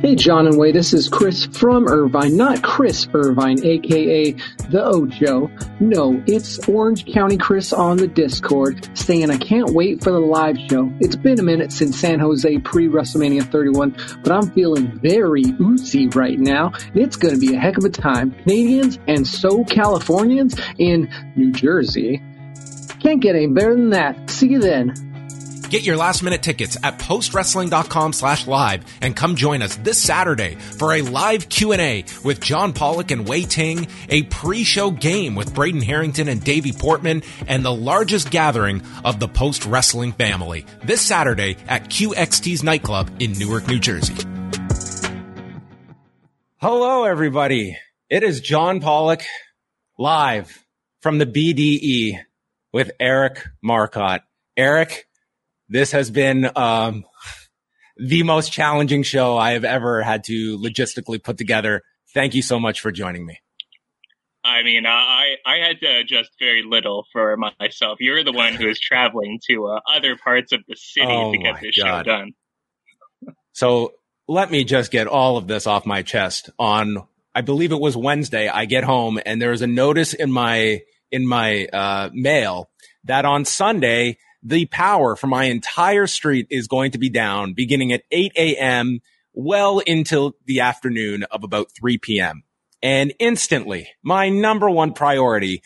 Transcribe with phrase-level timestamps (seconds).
[0.00, 4.32] Hey, John and Wai, this is Chris from Irvine, not Chris Irvine, aka
[4.70, 5.50] the Ocho.
[5.78, 10.56] No, it's Orange County Chris on the Discord saying I can't wait for the live
[10.70, 10.90] show.
[11.00, 16.08] It's been a minute since San Jose pre WrestleMania 31, but I'm feeling very oozy
[16.08, 16.72] right now.
[16.94, 18.30] It's going to be a heck of a time.
[18.30, 22.22] Canadians and so Californians in New Jersey.
[23.00, 24.30] Can't get any better than that.
[24.30, 25.09] See you then.
[25.70, 30.56] Get your last minute tickets at postwrestling.com slash live and come join us this Saturday
[30.56, 35.80] for a live Q&A with John Pollock and Wai Ting, a pre-show game with Braden
[35.80, 41.56] Harrington and Davey Portman, and the largest gathering of the post wrestling family this Saturday
[41.68, 44.16] at QXT's nightclub in Newark, New Jersey.
[46.56, 47.78] Hello, everybody.
[48.08, 49.22] It is John Pollock
[49.96, 50.66] live
[51.00, 52.18] from the BDE
[52.72, 54.22] with Eric Marcotte.
[54.56, 55.06] Eric,
[55.70, 57.04] this has been um,
[57.96, 61.82] the most challenging show I have ever had to logistically put together.
[62.12, 63.38] Thank you so much for joining me.
[64.42, 67.98] I mean, I I had to adjust very little for myself.
[68.00, 71.38] You're the one who is traveling to uh, other parts of the city Oh to
[71.38, 72.04] get this God.
[72.06, 72.32] show done.
[73.52, 73.92] So
[74.26, 76.50] let me just get all of this off my chest.
[76.58, 80.32] On I believe it was Wednesday, I get home and there is a notice in
[80.32, 80.80] my
[81.12, 82.70] in my uh, mail
[83.04, 87.92] that on Sunday the power for my entire street is going to be down beginning
[87.92, 89.00] at 8 a.m.
[89.32, 92.42] well into the afternoon of about 3 p.m.
[92.82, 95.62] And instantly, my number one priority,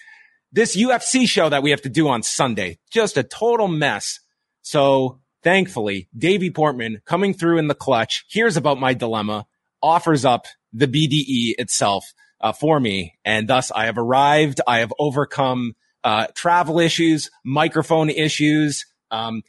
[0.52, 4.20] this UFC show that we have to do on Sunday, just a total mess.
[4.62, 9.46] So thankfully, Davey Portman coming through in the clutch, hears about my dilemma,
[9.82, 13.14] offers up the BDE itself uh, for me.
[13.24, 14.60] And thus I have arrived.
[14.66, 18.86] I have overcome uh, travel issues, microphone issues.
[19.10, 19.42] Um,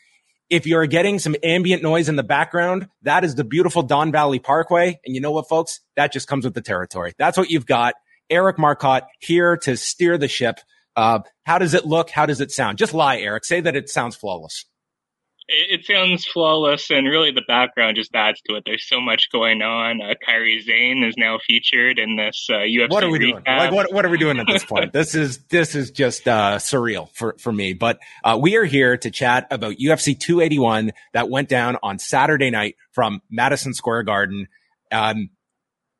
[0.49, 4.39] if you're getting some ambient noise in the background, that is the beautiful Don Valley
[4.39, 4.99] Parkway.
[5.05, 5.81] And you know what, folks?
[5.95, 7.13] That just comes with the territory.
[7.17, 7.95] That's what you've got.
[8.29, 10.59] Eric Marcotte here to steer the ship.
[10.95, 12.09] Uh, how does it look?
[12.09, 12.77] How does it sound?
[12.77, 13.43] Just lie, Eric.
[13.45, 14.65] Say that it sounds flawless.
[15.47, 18.63] It, it sounds flawless, and really the background just adds to it.
[18.65, 20.01] There's so much going on.
[20.01, 22.89] Uh, Kyrie Zane is now featured in this uh, UFC.
[22.89, 23.43] what are we doing?
[23.45, 24.93] Like, what, what are we doing at this point?
[24.93, 27.73] this is, this is just, uh, surreal for, for me.
[27.73, 32.49] But, uh, we are here to chat about UFC 281 that went down on Saturday
[32.49, 34.47] night from Madison Square Garden.
[34.91, 35.29] Um,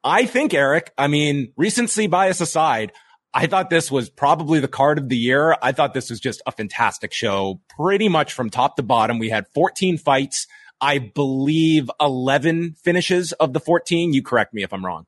[0.03, 2.91] I think, Eric, I mean, recency bias aside,
[3.37, 5.57] I thought this was probably the card of the year.
[5.61, 9.19] I thought this was just a fantastic show, pretty much from top to bottom.
[9.19, 10.47] We had 14 fights.
[10.79, 14.13] I believe 11 finishes of the 14.
[14.13, 15.05] You correct me if I'm wrong.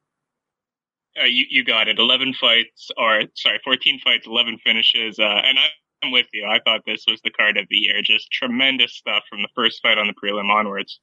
[1.17, 1.99] Uh, you, you got it.
[1.99, 5.19] 11 fights, or sorry, 14 fights, 11 finishes.
[5.19, 5.57] Uh, and
[6.03, 6.45] I'm with you.
[6.45, 8.01] I thought this was the card of the year.
[8.03, 10.99] Just tremendous stuff from the first fight on the prelim onwards.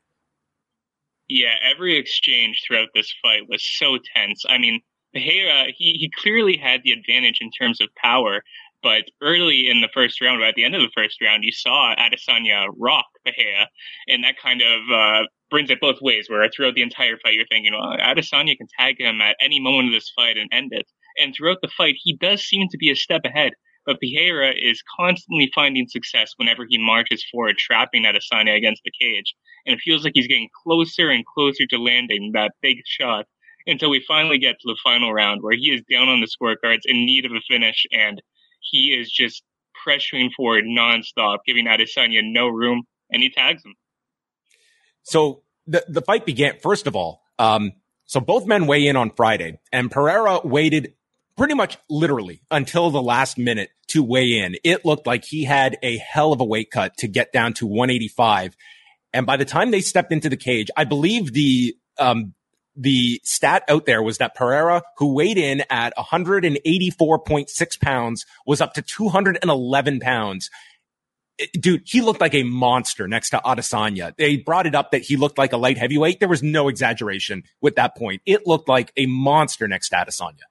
[1.30, 4.46] Yeah, every exchange throughout this fight was so tense.
[4.48, 4.81] I mean,
[5.13, 8.42] Pereira, he, he clearly had the advantage in terms of power,
[8.83, 11.51] But early in the first round, or at the end of the first round, you
[11.51, 13.68] saw Adesanya rock Pereira,
[14.07, 16.30] and that kind of uh, brings it both ways.
[16.30, 19.88] Where throughout the entire fight, you're thinking, well, Adesanya can tag him at any moment
[19.88, 20.86] of this fight and end it.
[21.19, 23.54] And throughout the fight, he does seem to be a step ahead.
[23.86, 29.33] But Pereira is constantly finding success whenever he marches forward, trapping Adesanya against the cage.
[29.65, 33.25] And it feels like he's getting closer and closer to landing that big shot
[33.68, 36.81] until we finally get to the final round where he is down on the scorecards
[36.86, 38.22] in need of a finish and
[38.72, 39.44] he is just
[39.86, 43.75] pressuring forward nonstop, giving Adesanya no room, and he tags him.
[45.04, 46.58] So the the fight began.
[46.62, 47.74] First of all, um,
[48.06, 50.94] so both men weigh in on Friday, and Pereira waited
[51.38, 54.56] pretty much literally until the last minute to weigh in.
[54.64, 57.68] It looked like he had a hell of a weight cut to get down to
[57.68, 58.58] 185.
[59.14, 62.34] And by the time they stepped into the cage, I believe the um,
[62.78, 68.74] the stat out there was that Pereira, who weighed in at 184.6 pounds, was up
[68.76, 70.50] to 211 pounds.
[71.54, 74.16] Dude, he looked like a monster next to Adesanya.
[74.16, 76.20] They brought it up that he looked like a light heavyweight.
[76.20, 78.22] There was no exaggeration with that point.
[78.26, 80.46] It looked like a monster next to Adesanya.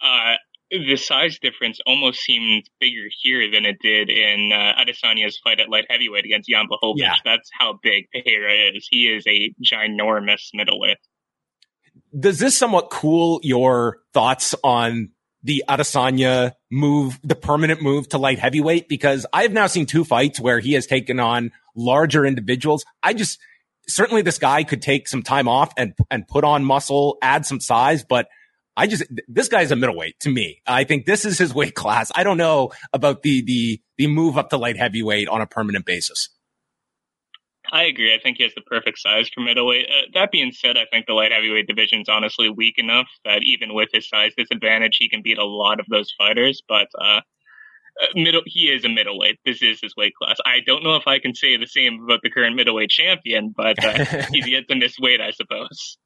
[0.00, 0.34] Uh,
[0.70, 5.68] the size difference almost seemed bigger here than it did in uh, Adesanya's fight at
[5.68, 6.94] light heavyweight against Jan Blachowicz.
[6.96, 7.14] Yeah.
[7.24, 8.86] That's how big Pereira is.
[8.90, 10.98] He is a ginormous middleweight.
[12.18, 15.10] Does this somewhat cool your thoughts on
[15.42, 18.88] the Adesanya move, the permanent move to light heavyweight?
[18.88, 22.84] Because I've now seen two fights where he has taken on larger individuals.
[23.02, 23.38] I just,
[23.86, 27.60] certainly this guy could take some time off and, and put on muscle, add some
[27.60, 28.28] size, but
[28.76, 30.60] I just this guy's a middleweight to me.
[30.66, 32.12] I think this is his weight class.
[32.14, 35.86] I don't know about the the the move up to light heavyweight on a permanent
[35.86, 36.28] basis.
[37.72, 38.14] I agree.
[38.14, 39.86] I think he has the perfect size for middleweight.
[39.86, 43.42] Uh, that being said, I think the light heavyweight division is honestly weak enough that
[43.42, 46.62] even with his size disadvantage, he can beat a lot of those fighters.
[46.68, 47.20] But uh,
[48.02, 49.40] uh middle, he is a middleweight.
[49.44, 50.36] This is his weight class.
[50.46, 53.82] I don't know if I can say the same about the current middleweight champion, but
[53.84, 55.98] uh, he's yet to miss weight, I suppose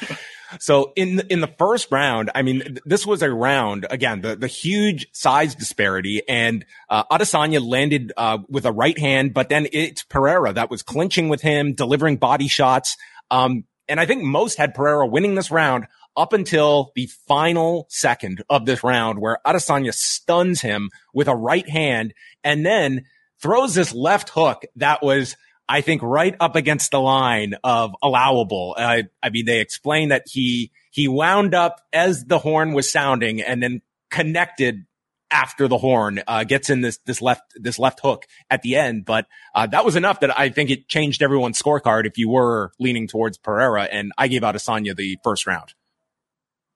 [0.58, 4.46] so in in the first round, I mean, this was a round again, the, the
[4.46, 10.02] huge size disparity and, uh, Adesanya landed, uh, with a right hand, but then it's
[10.04, 12.96] Pereira that was clinching with him, delivering body shots.
[13.30, 15.86] Um, and I think most had Pereira winning this round
[16.16, 21.68] up until the final second of this round where Adesanya stuns him with a right
[21.68, 22.12] hand
[22.42, 23.04] and then
[23.40, 25.36] throws this left hook that was
[25.68, 28.74] I think right up against the line of allowable.
[28.78, 33.62] I mean, they explain that he, he wound up as the horn was sounding and
[33.62, 34.86] then connected
[35.30, 39.04] after the horn, uh, gets in this, this left, this left hook at the end.
[39.04, 42.72] But, uh, that was enough that I think it changed everyone's scorecard if you were
[42.78, 45.74] leaning towards Pereira and I gave Adesanya the first round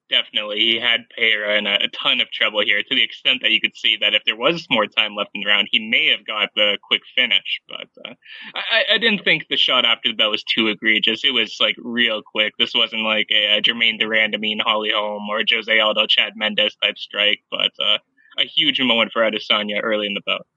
[0.09, 0.59] definitely.
[0.59, 3.59] He had Pereira in a, a, ton of trouble here to the extent that you
[3.59, 6.25] could see that if there was more time left in the round, he may have
[6.25, 7.61] got the quick finish.
[7.67, 8.13] But uh,
[8.55, 11.23] I, I, didn't think the shot after the bell was too egregious.
[11.23, 12.53] It was like real quick.
[12.57, 16.75] This wasn't like a, a Germaine de Randamie, Holly Holm, or Jose Aldo, Chad Mendes
[16.81, 17.97] type strike, but uh,
[18.39, 20.47] a huge moment for Adesanya early in the bout.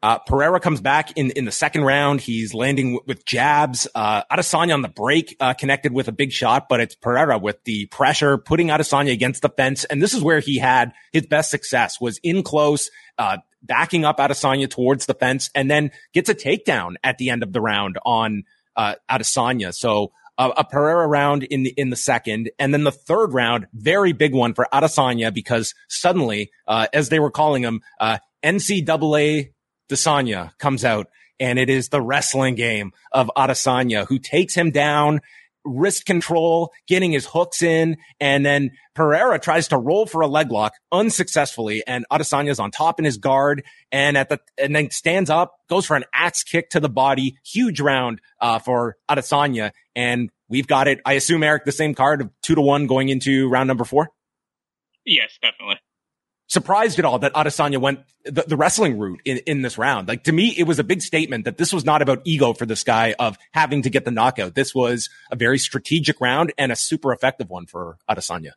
[0.00, 2.20] Uh, Pereira comes back in, in the second round.
[2.20, 3.88] He's landing w- with jabs.
[3.94, 7.62] Uh, Adesanya on the break, uh, connected with a big shot, but it's Pereira with
[7.64, 9.84] the pressure, putting Adesanya against the fence.
[9.84, 14.18] And this is where he had his best success was in close, uh, backing up
[14.18, 17.98] Adesanya towards the fence and then gets a takedown at the end of the round
[18.04, 18.44] on,
[18.76, 19.74] uh, Adesanya.
[19.74, 22.50] So, uh, a Pereira round in the, in the second.
[22.60, 27.18] And then the third round, very big one for Adesanya because suddenly, uh, as they
[27.18, 29.50] were calling him, uh, NCAA
[29.88, 31.08] Desanya comes out
[31.40, 35.20] and it is the wrestling game of Adesanya who takes him down,
[35.64, 40.50] wrist control, getting his hooks in, and then Pereira tries to roll for a leg
[40.50, 45.30] lock unsuccessfully, and Adesanya's on top in his guard, and at the and then stands
[45.30, 50.30] up, goes for an axe kick to the body, huge round uh, for Adesanya, and
[50.48, 51.00] we've got it.
[51.04, 54.08] I assume Eric the same card of two to one going into round number four.
[55.04, 55.76] Yes, definitely
[56.48, 60.08] surprised at all that Adesanya went the, the, wrestling route in, in this round.
[60.08, 62.66] Like to me, it was a big statement that this was not about ego for
[62.66, 64.54] this guy of having to get the knockout.
[64.54, 68.52] This was a very strategic round and a super effective one for Adesanya.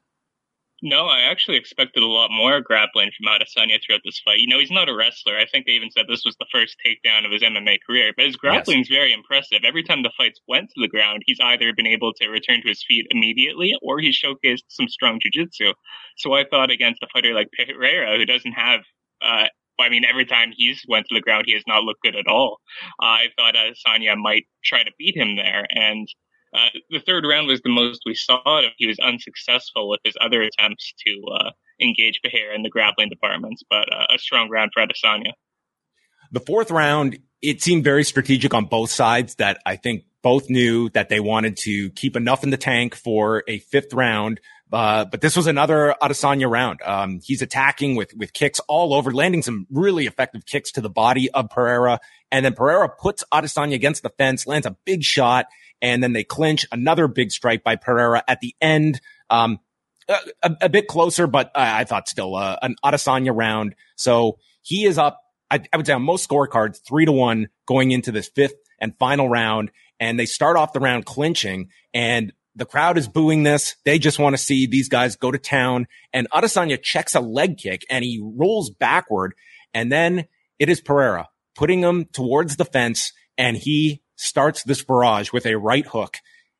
[0.84, 4.40] No, I actually expected a lot more grappling from Adesanya throughout this fight.
[4.40, 5.38] You know, he's not a wrestler.
[5.38, 8.26] I think they even said this was the first takedown of his MMA career, but
[8.26, 8.98] his grappling is yes.
[8.98, 9.60] very impressive.
[9.64, 12.68] Every time the fights went to the ground, he's either been able to return to
[12.68, 15.74] his feet immediately or he showcased some strong jiu-jitsu.
[16.18, 18.80] So I thought against a fighter like Pereira, who doesn't have,
[19.22, 19.48] uh,
[19.80, 22.28] I mean, every time he's went to the ground, he has not looked good at
[22.28, 22.58] all.
[23.00, 25.66] Uh, I thought Adesanya might try to beat him there.
[25.70, 26.08] And
[26.54, 28.60] uh, the third round was the most we saw.
[28.60, 28.72] him.
[28.78, 33.64] He was unsuccessful with his other attempts to uh, engage Pereira in the grappling departments,
[33.70, 35.32] but uh, a strong round for Adesanya.
[36.32, 40.90] The fourth round, it seemed very strategic on both sides that I think both knew
[40.90, 44.40] that they wanted to keep enough in the tank for a fifth round.
[44.72, 46.82] Uh, but this was another Adesanya round.
[46.84, 50.90] Um, he's attacking with, with kicks all over, landing some really effective kicks to the
[50.90, 52.00] body of Pereira.
[52.32, 55.48] And then Pereira puts Adesanya against the fence, lands a big shot,
[55.82, 59.02] and then they clinch another big strike by Pereira at the end.
[59.30, 59.60] Um,
[60.08, 63.76] a, a, bit closer, but I, I thought still uh, an Adesanya round.
[63.96, 65.22] So he is up.
[65.50, 68.98] I, I would say on most scorecards, three to one going into this fifth and
[68.98, 69.72] final round.
[70.02, 73.76] And they start off the round clinching and the crowd is booing this.
[73.86, 75.88] They just want to see these guys go to town.
[76.12, 79.34] And Adesanya checks a leg kick and he rolls backward.
[79.74, 80.26] And then
[80.60, 85.58] it is Pereira putting him towards the fence and he starts this barrage with a
[85.58, 86.18] right hook.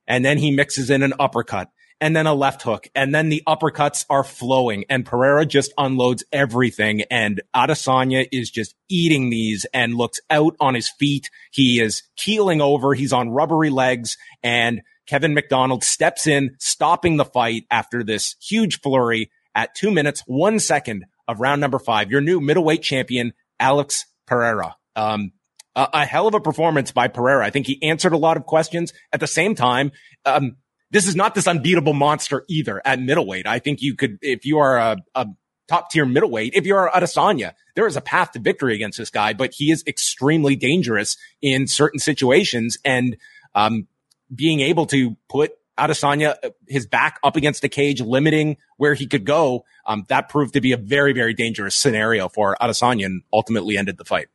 [0.08, 1.70] And then he mixes in an uppercut
[2.02, 2.90] and then a left hook.
[2.96, 7.04] And then the uppercuts are flowing and Pereira just unloads everything.
[7.12, 11.30] And Adesanya is just eating these and looks out on his feet.
[11.52, 12.96] He is keeling over.
[12.96, 18.82] He's on rubbery legs and Kevin McDonald steps in, stopping the fight after this huge
[18.82, 22.10] flurry at two minutes, one second of round number five.
[22.10, 24.76] Your new middleweight champion, Alex Pereira.
[24.96, 25.34] Um,
[25.76, 27.46] a, a, hell of a performance by Pereira.
[27.46, 28.94] I think he answered a lot of questions.
[29.14, 29.92] At the same time,
[30.26, 30.58] um,
[30.92, 33.48] this is not this unbeatable monster either at middleweight.
[33.48, 35.28] I think you could, if you are a, a
[35.68, 39.34] top tier middleweight, if you're Adesanya, there is a path to victory against this guy,
[39.34, 42.78] but he is extremely dangerous in certain situations.
[42.84, 43.18] And,
[43.56, 43.88] um,
[44.34, 49.08] being able to put Adesanya, uh, his back up against the cage, limiting where he
[49.08, 53.24] could go, um, that proved to be a very, very dangerous scenario for Adesanya and
[53.34, 54.28] ultimately ended the fight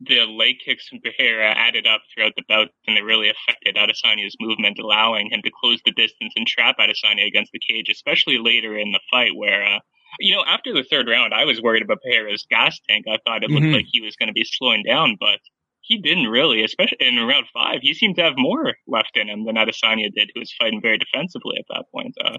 [0.00, 4.36] the leg kicks from Pereira added up throughout the bout, and they really affected Adesanya's
[4.40, 8.78] movement, allowing him to close the distance and trap Adesanya against the cage, especially later
[8.78, 9.80] in the fight where, uh,
[10.20, 13.06] you know, after the third round, I was worried about Pereira's gas tank.
[13.08, 13.74] I thought it looked mm-hmm.
[13.74, 15.40] like he was going to be slowing down, but
[15.80, 17.78] he didn't really, especially in round five.
[17.82, 20.98] He seemed to have more left in him than Adesanya did, who was fighting very
[20.98, 22.14] defensively at that point.
[22.22, 22.38] Uh,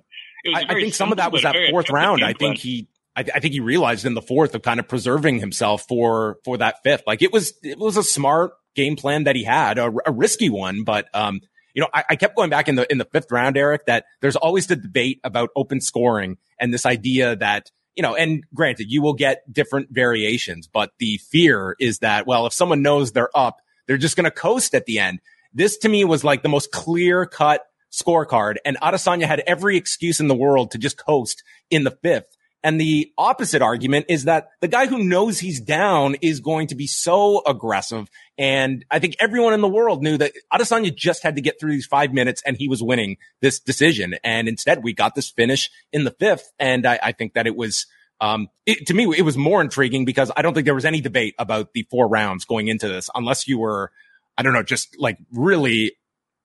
[0.55, 2.23] I, I, think some of that was that fourth round.
[2.23, 2.87] I think he
[3.19, 6.57] I, I, think he realized in the fourth of kind of preserving himself for for
[6.57, 7.03] that fifth.
[7.05, 10.49] Like it was it was a smart game plan that he had, a, a risky
[10.49, 11.41] one, but um,
[11.73, 14.05] you know, I, I, kept going back in the in the fifth round, Eric, that
[14.21, 18.89] there's always the debate about open scoring and this idea that you know, and granted,
[18.89, 23.35] you will get different variations, but the fear is that well, if someone knows they're
[23.35, 25.19] up, they're just going to coast at the end.
[25.53, 30.21] This to me was like the most clear cut scorecard, and Adesanya had every excuse
[30.21, 32.37] in the world to just coast in the fifth.
[32.63, 36.75] And the opposite argument is that the guy who knows he's down is going to
[36.75, 38.09] be so aggressive.
[38.37, 41.71] And I think everyone in the world knew that Adesanya just had to get through
[41.71, 44.15] these five minutes and he was winning this decision.
[44.23, 46.51] And instead we got this finish in the fifth.
[46.59, 47.85] And I, I think that it was,
[48.19, 50.99] um, it, to me, it was more intriguing because I don't think there was any
[50.99, 53.91] debate about the four rounds going into this unless you were,
[54.37, 55.93] I don't know, just like really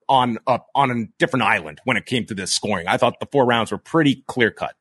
[0.08, 2.86] on up on a different island when it came to this scoring.
[2.86, 4.76] I thought the four rounds were pretty clear cut.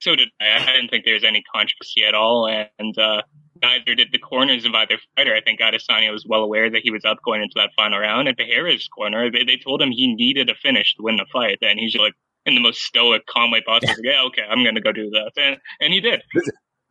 [0.00, 0.62] So did I.
[0.62, 2.46] I didn't think there was any controversy at all,
[2.78, 3.22] and uh,
[3.62, 5.34] neither did the corners of either fighter.
[5.34, 8.28] I think Adesanya was well aware that he was up going into that final round.
[8.28, 11.58] And Pereira's corner, they, they told him he needed a finish to win the fight,
[11.60, 12.14] and he's like
[12.46, 13.94] in the most stoic, calm way possible.
[14.02, 16.22] Yeah, yeah okay, I'm going to go do that, and and he did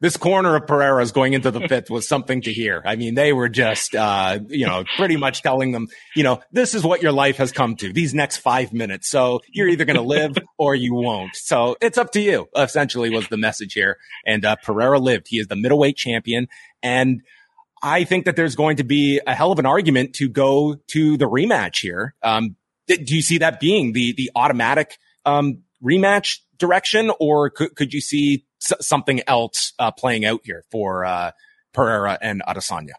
[0.02, 2.82] this corner of Pereira's going into the fifth was something to hear.
[2.86, 6.74] I mean, they were just, uh, you know, pretty much telling them, you know, this
[6.74, 9.10] is what your life has come to these next five minutes.
[9.10, 11.36] So you're either going to live or you won't.
[11.36, 13.98] So it's up to you, essentially was the message here.
[14.26, 15.28] And, uh, Pereira lived.
[15.28, 16.48] He is the middleweight champion.
[16.82, 17.22] And
[17.84, 21.18] I think that there's going to be a hell of an argument to go to
[21.18, 22.16] the rematch here.
[22.24, 22.56] Um,
[22.88, 28.02] do you see that being the, the automatic, um, rematch direction or could, could you
[28.02, 31.32] see something else uh, playing out here for uh,
[31.74, 32.94] Pereira and Adesanya?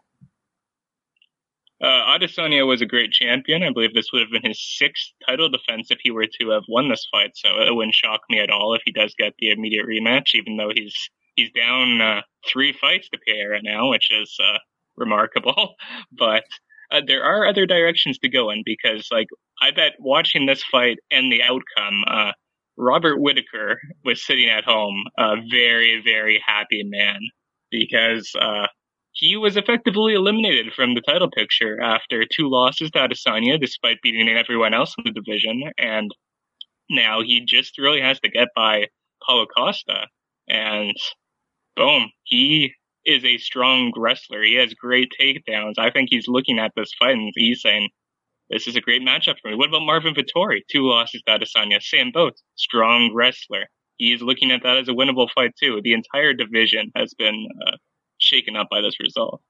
[1.81, 3.63] Uh, Adesanya was a great champion.
[3.63, 6.63] I believe this would have been his sixth title defense if he were to have
[6.67, 7.31] won this fight.
[7.33, 10.57] So it wouldn't shock me at all if he does get the immediate rematch, even
[10.57, 10.95] though he's
[11.35, 14.59] he's down uh, three fights to Pereira now, which is uh,
[14.95, 15.75] remarkable.
[16.11, 16.43] but
[16.91, 19.27] uh, there are other directions to go in because, like,
[19.61, 22.31] I bet watching this fight and the outcome, uh,
[22.77, 27.19] Robert Whitaker was sitting at home, a very, very happy man
[27.69, 28.67] because uh,
[29.13, 34.29] he was effectively eliminated from the title picture after two losses to Adesanya, despite beating
[34.29, 35.63] everyone else in the division.
[35.77, 36.11] And
[36.89, 38.87] now he just really has to get by
[39.25, 40.07] Paulo Costa.
[40.47, 40.95] And
[41.75, 42.73] boom, he
[43.05, 44.43] is a strong wrestler.
[44.43, 45.75] He has great takedowns.
[45.77, 47.89] I think he's looking at this fight and he's saying,
[48.51, 49.55] this is a great matchup for me.
[49.55, 50.61] What about Marvin Vettori?
[50.69, 51.81] Two losses to Adesanya.
[51.81, 52.33] Same boat.
[52.55, 53.67] Strong wrestler.
[53.97, 55.81] he's looking at that as a winnable fight too.
[55.83, 57.77] The entire division has been uh,
[58.19, 59.41] shaken up by this result.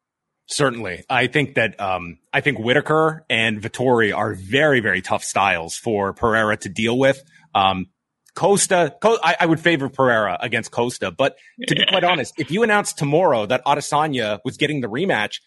[0.48, 1.06] Certainly.
[1.10, 6.14] I think that, um, I think Whitaker and Vettori are very, very tough styles for
[6.14, 7.24] Pereira to deal with.
[7.56, 7.88] Um,
[8.36, 11.36] Costa, Co- I, I, would favor Pereira against Costa, but
[11.68, 15.42] to be quite honest, if you announced tomorrow that Adesanya was getting the rematch,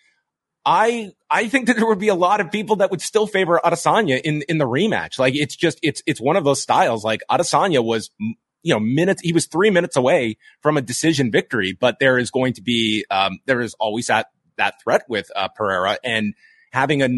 [0.66, 3.60] I I think that there would be a lot of people that would still favor
[3.64, 5.18] Adesanya in in the rematch.
[5.18, 7.04] Like it's just it's it's one of those styles.
[7.04, 11.76] Like Adesanya was you know minutes he was three minutes away from a decision victory,
[11.78, 15.48] but there is going to be um, there is always that that threat with uh,
[15.48, 16.34] Pereira and
[16.72, 17.08] having a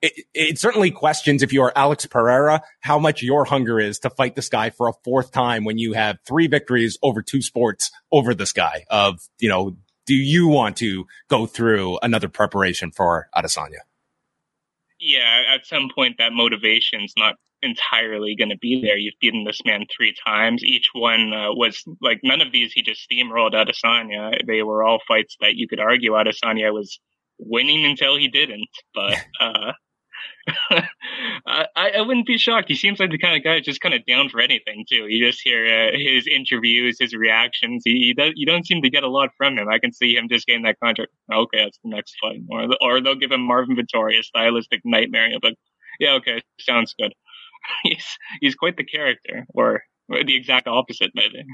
[0.00, 4.10] it, it certainly questions if you are Alex Pereira how much your hunger is to
[4.10, 7.90] fight this guy for a fourth time when you have three victories over two sports
[8.12, 9.76] over this guy of you know
[10.06, 13.82] do you want to go through another preparation for Adesanya?
[14.98, 18.96] Yeah, at some point that motivation's not entirely going to be there.
[18.96, 20.62] You've beaten this man three times.
[20.64, 24.46] Each one uh, was like none of these he just steamrolled Adesanya.
[24.46, 27.00] They were all fights that you could argue Adesanya was
[27.38, 28.68] winning until he didn't.
[28.94, 29.72] But uh,
[31.46, 32.68] I, I wouldn't be shocked.
[32.68, 35.06] He seems like the kind of guy just kind of down for anything too.
[35.06, 37.82] You just hear uh, his interviews, his reactions.
[37.84, 38.32] He, he does.
[38.36, 39.68] You don't seem to get a lot from him.
[39.68, 41.12] I can see him just getting that contract.
[41.32, 45.30] Okay, that's the next fight, or or they'll give him Marvin Vettori, a stylistic nightmare.
[45.40, 45.54] But
[45.98, 47.14] yeah, okay, sounds good.
[47.82, 51.44] he's he's quite the character, or, or the exact opposite, maybe.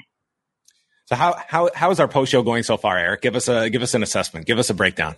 [1.07, 3.23] So how how how is our post show going so far, Eric?
[3.23, 4.47] Give us a give us an assessment.
[4.47, 5.17] Give us a breakdown.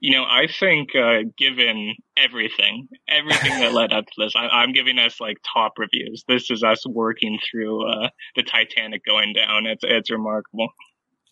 [0.00, 4.72] You know, I think uh, given everything, everything that led up to this, I, am
[4.72, 6.24] giving us like top reviews.
[6.28, 9.66] This is us working through uh, the Titanic going down.
[9.66, 10.68] It's it's remarkable.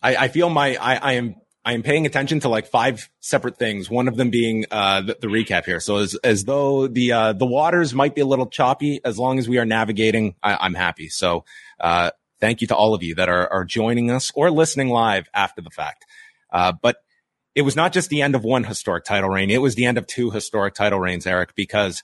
[0.01, 3.57] I, I feel my I, I am I am paying attention to like five separate
[3.57, 3.89] things.
[3.89, 5.79] One of them being uh, the, the, recap here.
[5.79, 9.39] So as as though the uh, the waters might be a little choppy, as long
[9.39, 11.09] as we are navigating, I, am happy.
[11.09, 11.43] So
[11.79, 15.27] uh, thank you to all of you that are are joining us or listening live
[15.33, 16.05] after the fact.
[16.51, 16.97] Uh, but
[17.55, 19.49] it was not just the end of one historic title reign.
[19.49, 22.03] It was the end of two historic title reigns, Eric, because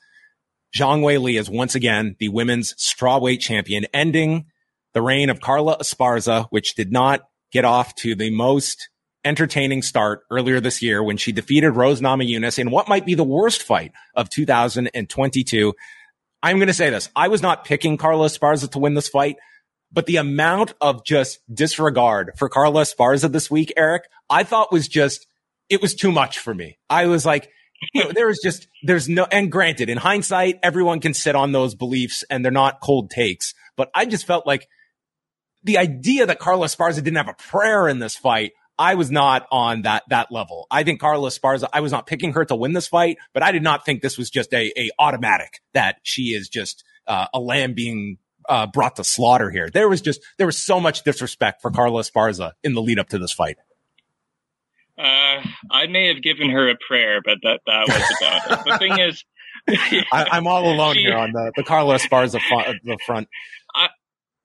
[0.76, 4.46] Zhang Wei Li is once again the women's strawweight champion, ending
[4.94, 8.90] the reign of Carla Esparza, which did not get off to the most
[9.24, 13.24] entertaining start earlier this year when she defeated Rose Namajunas in what might be the
[13.24, 15.74] worst fight of 2022.
[16.42, 17.10] I'm going to say this.
[17.16, 19.36] I was not picking Carla Esparza to win this fight,
[19.92, 24.88] but the amount of just disregard for Carla Esparza this week, Eric, I thought was
[24.88, 25.28] just
[25.72, 26.78] it was too much for me.
[26.90, 27.50] I was like,
[28.14, 32.24] there was just, there's no, and granted, in hindsight, everyone can sit on those beliefs
[32.30, 34.68] and they're not cold takes, but I just felt like
[35.64, 39.48] the idea that Carla Esparza didn't have a prayer in this fight, I was not
[39.52, 40.68] on that, that level.
[40.70, 43.52] I think Carla Esparza, I was not picking her to win this fight, but I
[43.52, 47.40] did not think this was just a, a automatic that she is just, uh, a
[47.40, 48.18] lamb being
[48.50, 49.70] uh, brought to slaughter here.
[49.70, 53.10] There was just there was so much disrespect for Carla Esparza in the lead up
[53.10, 53.58] to this fight.
[55.02, 58.72] Uh, I may have given her a prayer, but that that was about it.
[58.72, 59.24] The thing is,
[60.12, 63.28] I, am all alone she, here on the the Carlos Carla Esparza the front.
[63.74, 63.90] I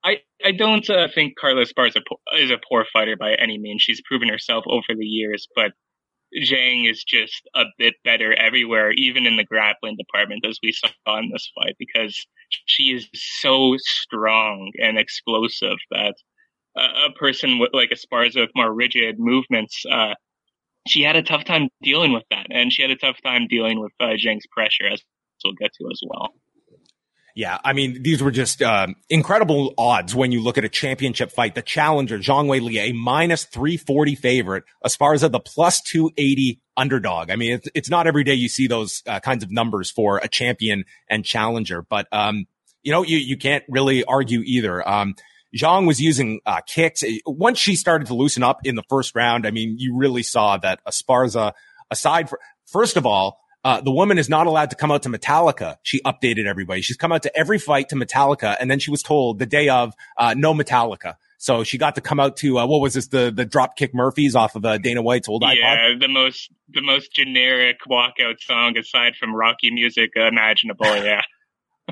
[0.02, 2.00] I, I don't uh, think Carla Esparza
[2.38, 3.82] is a poor fighter by any means.
[3.82, 5.72] She's proven herself over the years, but
[6.42, 11.18] Zhang is just a bit better everywhere, even in the grappling department, as we saw
[11.18, 12.26] in this fight, because
[12.66, 16.14] she is so strong and explosive that
[16.76, 20.14] a person with like Esparza with more rigid movements uh,
[20.86, 23.80] she had a tough time dealing with that, and she had a tough time dealing
[23.80, 25.02] with uh, Zhang's pressure, as
[25.44, 26.34] we'll get to as well.
[27.36, 31.30] Yeah, I mean, these were just um, incredible odds when you look at a championship
[31.30, 31.54] fight.
[31.54, 37.30] The challenger, Zhang Wei Li, a minus 340 favorite, Esparza, the plus 280 underdog.
[37.30, 40.16] I mean, it's, it's not every day you see those uh, kinds of numbers for
[40.16, 42.46] a champion and challenger, but, um,
[42.82, 44.88] you know, you, you can't really argue either.
[44.88, 45.14] Um,
[45.56, 47.02] Zhang was using uh, kicks.
[47.24, 50.56] Once she started to loosen up in the first round, I mean, you really saw
[50.58, 51.52] that Esparza,
[51.90, 55.08] aside for, first of all, uh, the woman is not allowed to come out to
[55.08, 55.76] Metallica.
[55.82, 56.82] She updated everybody.
[56.82, 59.68] She's come out to every fight to Metallica, and then she was told the day
[59.68, 61.14] of, uh, no Metallica.
[61.38, 64.34] So she got to come out to uh, what was this the the Dropkick Murphys
[64.34, 65.56] off of uh, Dana White's old iPod.
[65.56, 70.86] Yeah, the most the most generic walkout song aside from Rocky music imaginable.
[70.86, 71.20] Yeah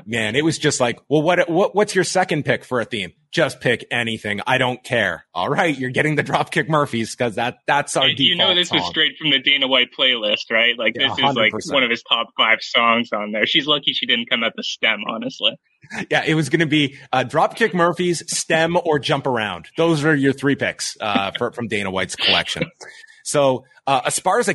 [0.05, 3.13] man, it was just like, well, what, what, what's your second pick for a theme?
[3.31, 4.41] Just pick anything.
[4.47, 5.25] I don't care.
[5.33, 5.77] All right.
[5.77, 8.79] You're getting the Dropkick Murphys because that, that's our You know, this song.
[8.79, 10.77] was straight from the Dana White playlist, right?
[10.77, 11.29] Like yeah, this 100%.
[11.29, 13.45] is like one of his top five songs on there.
[13.45, 15.51] She's lucky she didn't come at the stem, honestly.
[16.09, 16.23] Yeah.
[16.25, 19.67] It was going to be uh, Dropkick Murphys, stem or jump around.
[19.77, 22.63] Those are your three picks, uh, for, from Dana White's collection.
[23.25, 24.09] So uh,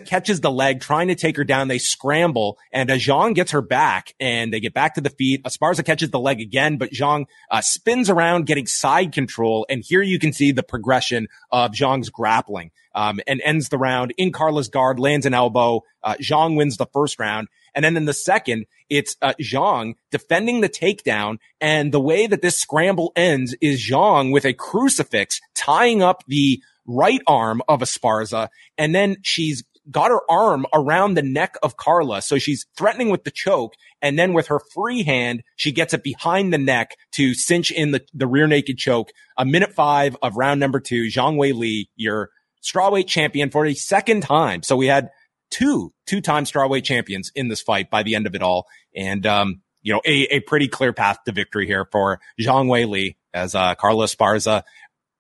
[0.07, 1.67] catches the leg, trying to take her down.
[1.67, 5.43] They scramble, and uh, Zhang gets her back, and they get back to the feet.
[5.43, 9.67] Esparza catches the leg again, but Zhang uh, spins around, getting side control.
[9.69, 14.15] And here you can see the progression of Zhang's grappling, um, and ends the round
[14.17, 15.83] in Carla's guard, lands an elbow.
[16.03, 17.49] Uh, Zhang wins the first round.
[17.75, 21.39] And then in the second, it's uh, Zhang defending the takedown.
[21.61, 26.63] And the way that this scramble ends is Zhang with a crucifix tying up the
[26.91, 28.49] right arm of Esparza.
[28.77, 32.23] And then she's got her arm around the neck of Carla.
[32.23, 33.75] So she's threatening with the choke.
[34.03, 37.91] And then with her free hand, she gets it behind the neck to cinch in
[37.93, 39.11] the, the rear naked choke.
[39.37, 42.31] A minute five of round number two, Zhang Wei Li, your
[42.63, 44.63] strawweight champion for a second time.
[44.63, 45.11] So we had
[45.51, 48.67] two two-time strawweight champions in this fight by the end of it all.
[48.95, 52.85] And, um, you know, a, a pretty clear path to victory here for Zhang Wei
[52.85, 54.63] Li as, uh, Carla Esparza.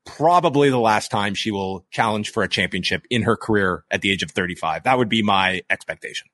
[0.04, 4.10] Probably the last time she will challenge for a championship in her career at the
[4.10, 4.84] age of 35.
[4.84, 6.28] That would be my expectation.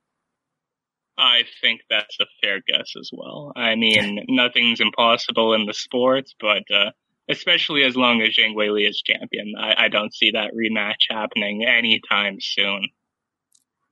[1.18, 3.52] I think that's a fair guess as well.
[3.56, 6.90] I mean, nothing's impossible in the sport, but, uh,
[7.28, 11.06] especially as long as Zhang Wei Li is champion, I, I don't see that rematch
[11.08, 12.88] happening anytime soon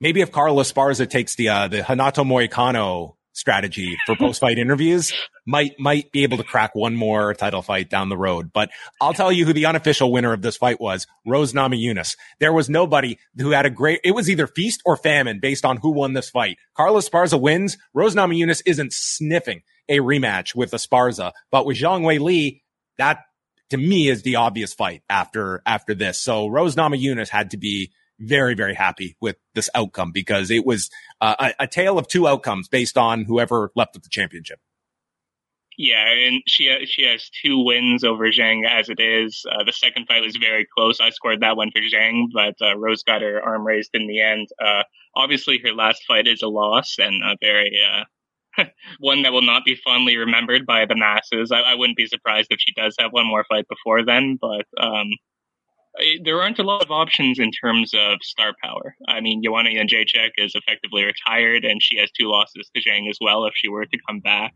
[0.01, 5.13] maybe if Carla Esparza takes the uh, the Renato Moicano strategy for post fight interviews,
[5.47, 8.51] might might be able to crack one more title fight down the road.
[8.53, 8.71] But
[9.01, 12.17] I'll tell you who the unofficial winner of this fight was: Rose Namajunas.
[12.41, 14.01] There was nobody who had a great.
[14.03, 16.57] It was either feast or famine based on who won this fight.
[16.75, 17.77] Carlos Esparza wins.
[17.93, 22.63] Rose Namajunas isn't sniffing a rematch with Esparza, but with Zhang Wei Li,
[22.97, 23.21] that
[23.71, 26.19] to me is the obvious fight after after this.
[26.19, 30.91] So Rose Namajunas had to be very, very happy with this outcome because it was
[31.21, 34.59] uh, a, a tale of two outcomes based on whoever left with the championship.
[35.77, 39.45] Yeah, and she she has two wins over Zhang as it is.
[39.51, 41.01] Uh, the second fight was very close.
[41.01, 44.21] I scored that one for Zhang, but uh, Rose got her arm raised in the
[44.21, 44.49] end.
[44.65, 44.85] Uh,
[45.17, 48.65] obviously, her last fight is a loss and a very uh,
[49.01, 51.51] one that will not be fondly remembered by the masses.
[51.51, 54.67] I, I, wouldn't be surprised if she does have one more fight before then, but
[54.81, 55.09] um,
[56.23, 58.97] there aren't a lot of options in terms of star power.
[59.07, 63.19] I mean, Joanna Jędrzejczyk is effectively retired, and she has two losses to Zhang as
[63.21, 64.53] well if she were to come back.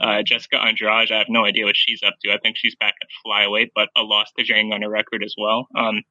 [0.00, 2.32] Uh, Jessica Andrade, I have no idea what she's up to.
[2.32, 5.34] I think she's back at flyweight, but a loss to Zhang on her record as
[5.36, 5.66] well.
[5.76, 6.02] Um,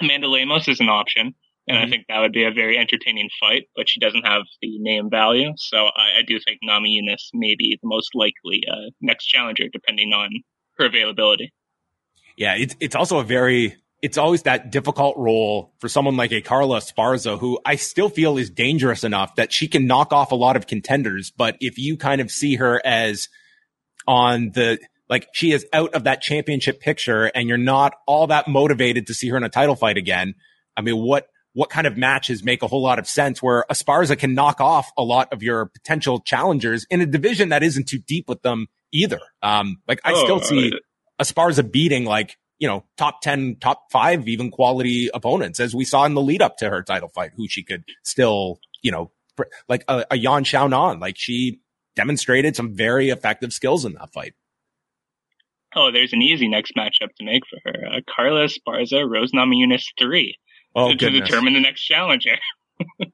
[0.00, 1.34] Amanda Lemos is an option,
[1.66, 1.86] and mm-hmm.
[1.86, 5.08] I think that would be a very entertaining fight, but she doesn't have the name
[5.10, 5.52] value.
[5.56, 10.12] So I, I do think Namajunas may be the most likely uh, next challenger, depending
[10.12, 10.30] on
[10.78, 11.52] her availability.
[12.36, 16.40] Yeah, it's it's also a very it's always that difficult role for someone like a
[16.40, 20.34] Carla Esparza, who I still feel is dangerous enough that she can knock off a
[20.34, 21.30] lot of contenders.
[21.30, 23.28] But if you kind of see her as
[24.08, 28.48] on the, like she is out of that championship picture and you're not all that
[28.48, 30.34] motivated to see her in a title fight again.
[30.76, 34.18] I mean, what, what kind of matches make a whole lot of sense where Esparza
[34.18, 37.98] can knock off a lot of your potential challengers in a division that isn't too
[37.98, 39.20] deep with them either.
[39.42, 40.72] Um, like I oh, still see
[41.20, 46.04] Esparza beating like you know, top 10, top five, even quality opponents, as we saw
[46.04, 49.10] in the lead up to her title fight, who she could still, you know,
[49.68, 51.58] like a, a Yan Xiaonan, like she
[51.96, 54.34] demonstrated some very effective skills in that fight.
[55.74, 57.96] Oh, there's an easy next matchup to make for her.
[57.96, 60.36] Uh, Carla Esparza, Rose Namajunas 3
[60.76, 62.36] oh, to, to determine the next challenger.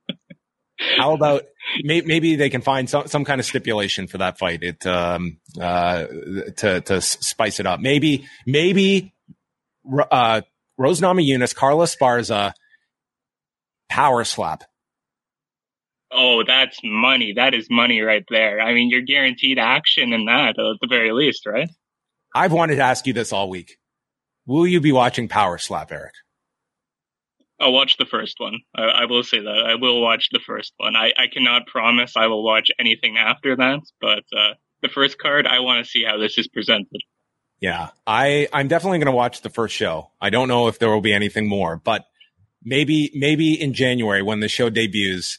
[0.99, 1.45] How about
[1.83, 4.63] maybe they can find some, some kind of stipulation for that fight?
[4.63, 6.05] It um uh
[6.59, 7.81] to to spice it up.
[7.81, 9.13] Maybe maybe
[10.11, 10.43] uh,
[10.77, 12.53] Rose Namajunas, Carla Esparza,
[13.89, 14.65] power slap.
[16.11, 17.35] Oh, that's money.
[17.37, 18.61] That is money right there.
[18.61, 21.69] I mean, you're guaranteed action in that at the very least, right?
[22.35, 23.79] I've wanted to ask you this all week.
[24.47, 26.15] Will you be watching Power Slap, Eric?
[27.61, 28.61] I'll watch the first one.
[28.75, 29.65] I, I will say that.
[29.67, 30.97] I will watch the first one.
[30.97, 35.47] I, I cannot promise I will watch anything after that, but uh, the first card,
[35.47, 37.03] I want to see how this is presented.
[37.61, 40.11] Yeah, I I'm definitely going to watch the first show.
[40.21, 42.07] I don't know if there will be anything more, but
[42.63, 45.39] maybe maybe in January when the show debuts,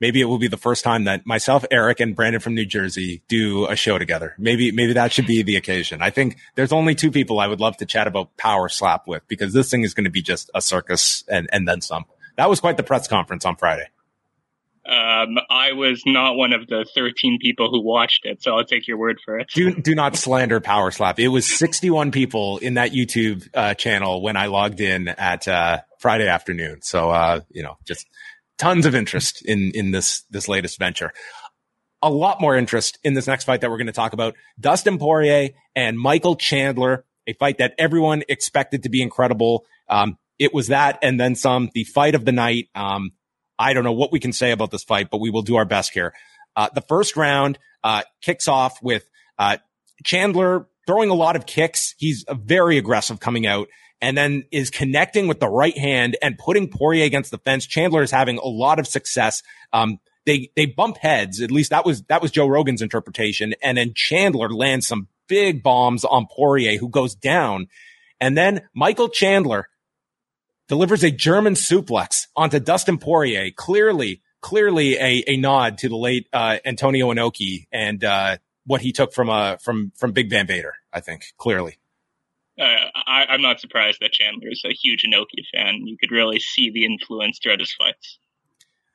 [0.00, 3.22] maybe it will be the first time that myself, Eric, and Brandon from New Jersey
[3.28, 4.34] do a show together.
[4.38, 6.00] Maybe maybe that should be the occasion.
[6.00, 9.26] I think there's only two people I would love to chat about Power Slap with
[9.28, 12.06] because this thing is going to be just a circus and and then some.
[12.36, 13.88] That was quite the press conference on Friday.
[14.86, 18.86] Um, I was not one of the 13 people who watched it, so I'll take
[18.86, 19.48] your word for it.
[19.54, 21.18] Do, do not slander Power Slap.
[21.18, 25.80] It was 61 people in that YouTube uh, channel when I logged in at uh,
[26.00, 26.82] Friday afternoon.
[26.82, 28.06] So, uh, you know, just
[28.58, 31.12] tons of interest in, in this, this latest venture.
[32.02, 34.34] A lot more interest in this next fight that we're going to talk about.
[34.60, 39.64] Dustin Poirier and Michael Chandler, a fight that everyone expected to be incredible.
[39.88, 41.70] Um, it was that and then some.
[41.72, 42.68] The fight of the night.
[42.74, 43.12] Um,
[43.58, 45.64] I don't know what we can say about this fight, but we will do our
[45.64, 46.12] best here.
[46.56, 49.58] Uh, the first round uh, kicks off with uh,
[50.04, 51.94] Chandler throwing a lot of kicks.
[51.98, 53.68] He's very aggressive coming out
[54.00, 57.66] and then is connecting with the right hand and putting Poirier against the fence.
[57.66, 59.42] Chandler is having a lot of success.
[59.72, 61.40] Um, they, they bump heads.
[61.40, 63.54] At least that was, that was Joe Rogan's interpretation.
[63.62, 67.68] And then Chandler lands some big bombs on Poirier who goes down.
[68.20, 69.68] And then Michael Chandler
[70.68, 73.50] delivers a German suplex onto Dustin Poirier.
[73.50, 78.92] Clearly, clearly a, a nod to the late, uh, Antonio Inoki and, uh, what he
[78.92, 81.78] took from, uh, from, from Big Van Vader, I think, clearly.
[82.58, 82.64] Uh,
[83.06, 85.86] I, am not surprised that Chandler is a huge Inoki fan.
[85.86, 88.18] You could really see the influence throughout his fights.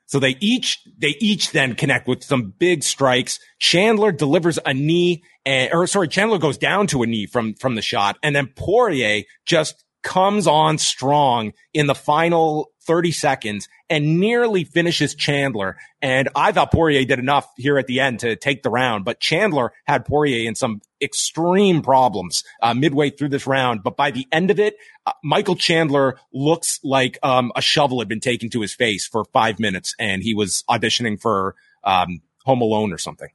[0.05, 3.39] So they each, they each then connect with some big strikes.
[3.59, 7.75] Chandler delivers a knee and, or sorry, Chandler goes down to a knee from, from
[7.75, 8.17] the shot.
[8.23, 15.13] And then Poirier just comes on strong in the final 30 seconds and nearly finishes
[15.13, 15.77] Chandler.
[16.01, 19.19] And I thought Poirier did enough here at the end to take the round, but
[19.19, 23.83] Chandler had Poirier in some extreme problems uh, midway through this round.
[23.83, 28.07] But by the end of it, uh, Michael Chandler looks like um, a shovel had
[28.07, 32.61] been taken to his face for five minutes, and he was auditioning for um, Home
[32.61, 33.29] Alone or something.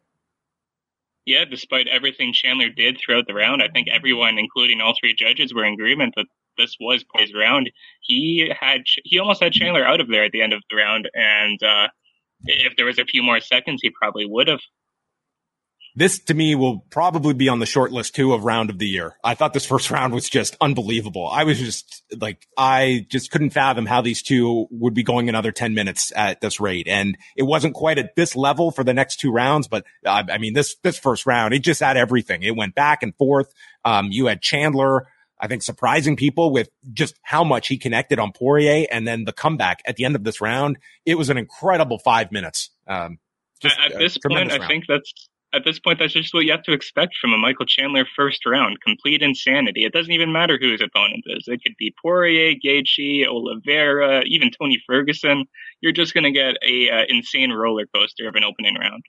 [1.26, 5.54] Yeah, despite everything Chandler did throughout the round, I think everyone, including all three judges,
[5.54, 7.70] were in agreement that this was Poirier's round.
[8.00, 11.08] He had he almost had Chandler out of there at the end of the round,
[11.14, 11.88] and uh,
[12.44, 14.60] if there was a few more seconds, he probably would have.
[15.96, 18.86] This to me will probably be on the short list too of round of the
[18.86, 19.16] year.
[19.22, 21.28] I thought this first round was just unbelievable.
[21.28, 25.52] I was just like, I just couldn't fathom how these two would be going another
[25.52, 26.88] 10 minutes at this rate.
[26.88, 30.38] And it wasn't quite at this level for the next two rounds, but uh, I
[30.38, 32.42] mean, this, this first round, it just had everything.
[32.42, 33.52] It went back and forth.
[33.84, 35.06] Um, you had Chandler
[35.40, 39.32] I think surprising people with just how much he connected on Poirier and then the
[39.32, 40.78] comeback at the end of this round.
[41.04, 42.70] It was an incredible five minutes.
[42.86, 43.18] Um,
[43.60, 45.12] just, at, this point, I think that's
[45.54, 48.44] at this point that's just what you have to expect from a Michael Chandler first
[48.44, 48.80] round.
[48.80, 49.84] Complete insanity.
[49.84, 51.44] It doesn't even matter who his opponent is.
[51.46, 55.46] It could be Poirier, Gaethje, Oliveira, even Tony Ferguson.
[55.80, 59.04] You're just going to get a uh, insane roller coaster of an opening round.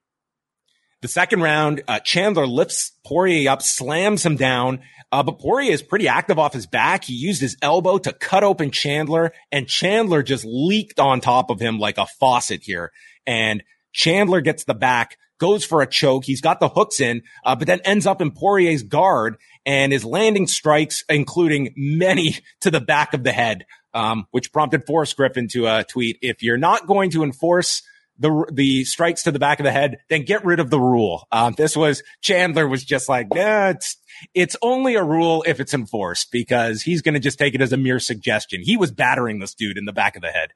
[1.06, 4.80] The second round, uh, Chandler lifts Poirier up, slams him down.
[5.12, 7.04] Uh, but Poirier is pretty active off his back.
[7.04, 11.60] He used his elbow to cut open Chandler and Chandler just leaked on top of
[11.60, 12.92] him like a faucet here.
[13.28, 13.64] And
[13.94, 16.26] Chandler gets the back, goes for a choke.
[16.26, 20.04] He's got the hooks in, uh, but then ends up in Poirier's guard and is
[20.04, 25.50] landing strikes, including many to the back of the head, um, which prompted Forrest Griffin
[25.50, 27.84] to uh, tweet, if you're not going to enforce
[28.20, 31.28] the the strikes to the back of the head, then get rid of the rule.
[31.32, 33.98] Um, this was Chandler was just like, yeah, it's
[34.34, 37.74] it's only a rule if it's enforced because he's going to just take it as
[37.74, 38.62] a mere suggestion.
[38.64, 40.50] He was battering this dude in the back of the head.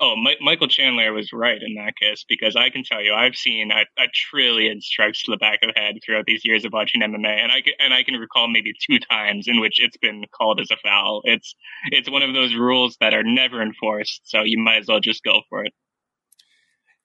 [0.00, 3.36] Oh, My- Michael Chandler was right in that case because I can tell you I've
[3.36, 6.72] seen a, a, trillion strikes to the back of the head throughout these years of
[6.72, 9.96] watching MMA, and I can, and I can recall maybe two times in which it's
[9.96, 11.22] been called as a foul.
[11.24, 11.54] It's
[11.92, 15.22] it's one of those rules that are never enforced, so you might as well just
[15.22, 15.72] go for it.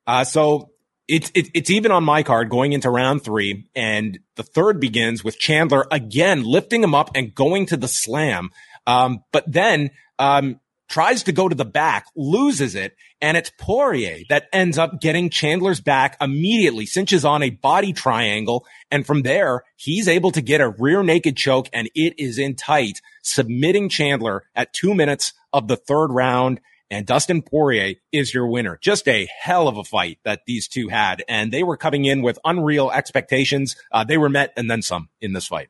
[0.09, 0.71] Uh, so
[1.07, 5.23] it's it, it's even on my card going into round three, and the third begins
[5.23, 8.49] with Chandler again lifting him up and going to the slam,
[8.87, 14.23] um, but then um, tries to go to the back, loses it, and it's Poirier
[14.29, 19.61] that ends up getting Chandler's back immediately, cinches on a body triangle, and from there
[19.75, 24.45] he's able to get a rear naked choke, and it is in tight, submitting Chandler
[24.55, 28.77] at two minutes of the third round and Dustin Poirier is your winner.
[28.81, 32.21] Just a hell of a fight that these two had, and they were coming in
[32.21, 33.75] with unreal expectations.
[33.91, 35.69] Uh, they were met and then some in this fight.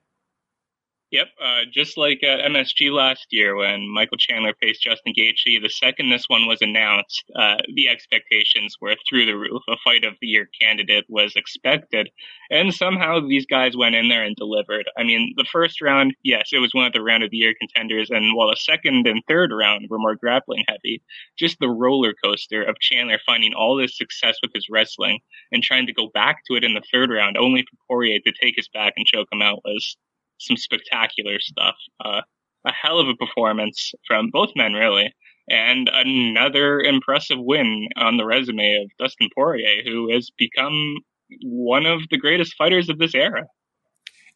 [1.12, 5.69] Yep, uh, just like at MSG last year when Michael Chandler faced Justin Gaethje, the
[5.69, 9.63] second this one was announced, uh, the expectations were through the roof.
[9.67, 12.12] A fight of the year candidate was expected,
[12.52, 14.88] and somehow these guys went in there and delivered.
[15.00, 17.56] I mean, the first round, yes, it was one of the round of the year
[17.60, 21.02] contenders, and while the second and third round were more grappling heavy,
[21.39, 25.88] just the roller coaster of Chandler finding all this success with his wrestling and trying
[25.88, 28.67] to go back to it in the third round, only for Poirier to take his
[28.67, 29.98] back and choke him out was
[30.39, 31.75] some spectacular stuff.
[32.04, 32.21] Uh,
[32.65, 35.13] a hell of a performance from both men, really,
[35.49, 40.97] and another impressive win on the resume of Dustin Poirier, who has become
[41.43, 43.45] one of the greatest fighters of this era.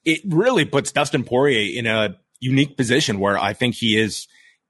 [0.05, 4.27] It really puts Dustin Poirier in a unique position where I think he is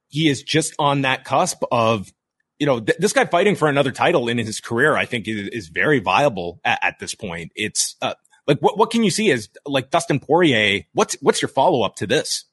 [0.10, 2.14] he is just on that cusp of
[2.60, 4.96] you know th- this guy fighting for another title in his career.
[4.96, 7.52] I think is, is very viable at, at this point.
[7.56, 8.14] It's uh,
[8.48, 10.84] like what what can you see as like Dustin Poirier?
[10.94, 12.46] What's what's your follow up to this?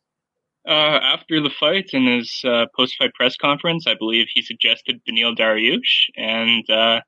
[0.69, 5.35] Uh, after the fight in his uh, post-fight press conference, I believe he suggested Beneil
[5.35, 7.01] Dariush, and uh,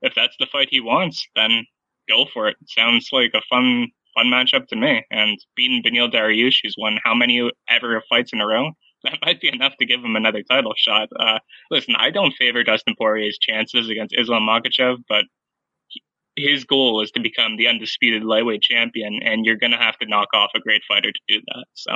[0.00, 1.66] if that's the fight he wants, then
[2.08, 2.56] go for it.
[2.66, 5.04] Sounds like a fun fun matchup to me.
[5.10, 8.70] And beating Beneil Dariush, who's won how many ever fights in a row,
[9.04, 11.08] that might be enough to give him another title shot.
[11.18, 11.38] Uh,
[11.70, 15.24] listen, I don't favor Dustin Poirier's chances against Islam Makhachev, but
[16.36, 20.06] his goal is to become the undisputed lightweight champion, and you're going to have to
[20.06, 21.64] knock off a great fighter to do that.
[21.74, 21.92] So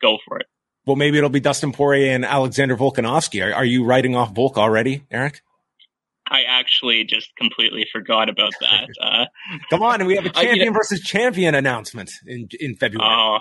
[0.00, 0.46] go for it.
[0.84, 3.44] Well, maybe it'll be Dustin Poirier and Alexander Volkanovski.
[3.44, 5.42] Are, are you writing off Volk already, Eric?
[6.28, 8.88] I actually just completely forgot about that.
[9.02, 9.26] Uh,
[9.70, 13.10] Come on, and we have a champion versus champion announcement in in February.
[13.10, 13.38] Oh,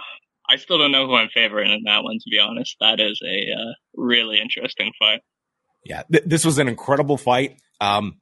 [0.49, 2.15] I still don't know who I'm favoring in that one.
[2.15, 5.21] To be honest, that is a uh, really interesting fight.
[5.85, 7.57] Yeah, th- this was an incredible fight.
[7.79, 8.20] Um,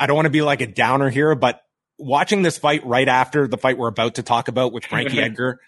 [0.00, 1.60] I don't want to be like a downer here, but
[1.98, 5.60] watching this fight right after the fight we're about to talk about with Frankie Edgar,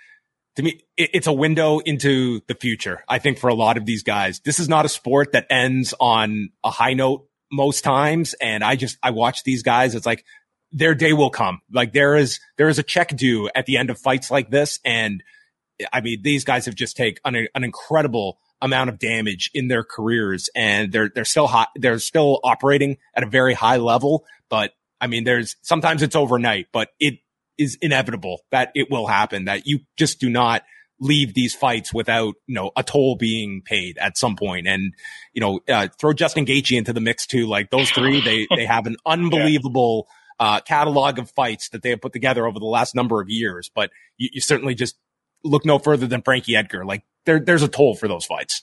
[0.57, 3.05] to me, it, it's a window into the future.
[3.09, 5.95] I think for a lot of these guys, this is not a sport that ends
[6.01, 8.35] on a high note most times.
[8.35, 9.95] And I just, I watch these guys.
[9.95, 10.25] It's like
[10.73, 11.61] their day will come.
[11.71, 14.81] Like there is, there is a check due at the end of fights like this.
[14.85, 15.23] And
[15.93, 19.85] I mean, these guys have just taken an, an incredible amount of damage in their
[19.85, 21.69] careers and they're, they're still hot.
[21.77, 24.25] They're still operating at a very high level.
[24.49, 27.19] But I mean, there's sometimes it's overnight, but it
[27.59, 30.63] is inevitable that it will happen that you just do not
[31.01, 34.69] leave these fights without, you know, a toll being paid at some point.
[34.69, 34.95] And,
[35.33, 37.47] you know, uh, throw Justin Gaethje into the mix too.
[37.47, 40.07] Like those three, they, they have an unbelievable,
[40.39, 43.71] uh, catalog of fights that they have put together over the last number of years.
[43.75, 44.97] But you, you certainly just
[45.45, 46.85] look no further than Frankie Edgar.
[46.85, 48.63] Like there, there's a toll for those fights.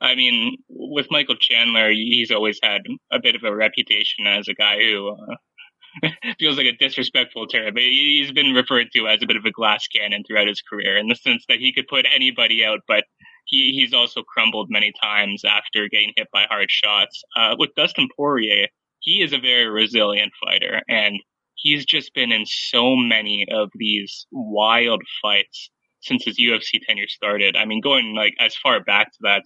[0.00, 4.54] I mean, with Michael Chandler, he's always had a bit of a reputation as a
[4.54, 6.08] guy who uh,
[6.38, 7.74] feels like a disrespectful term.
[7.74, 10.96] but He's been referred to as a bit of a glass cannon throughout his career
[10.96, 13.04] in the sense that he could put anybody out, but
[13.46, 17.22] he, he's also crumbled many times after getting hit by hard shots.
[17.36, 18.68] Uh, with Dustin Poirier,
[19.00, 21.18] he is a very resilient fighter and
[21.54, 27.56] he's just been in so many of these wild fights since his UFC tenure started.
[27.56, 29.42] I mean, going like as far back to that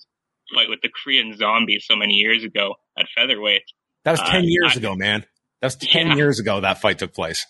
[0.54, 3.62] fight with the Korean zombie so many years ago at featherweight.
[4.04, 5.24] That was 10 uh, years I, ago, man.
[5.60, 6.14] That's 10 yeah.
[6.16, 7.46] years ago that fight took place.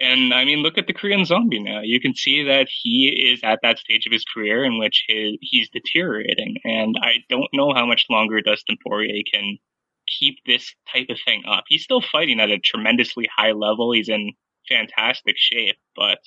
[0.00, 1.80] And I mean, look at the Korean zombie now.
[1.82, 5.36] You can see that he is at that stage of his career in which his,
[5.40, 6.56] he's deteriorating.
[6.64, 9.58] And I don't know how much longer Dustin Poirier can
[10.06, 11.64] keep this type of thing up.
[11.68, 13.92] He's still fighting at a tremendously high level.
[13.92, 14.32] He's in
[14.68, 16.18] fantastic shape, but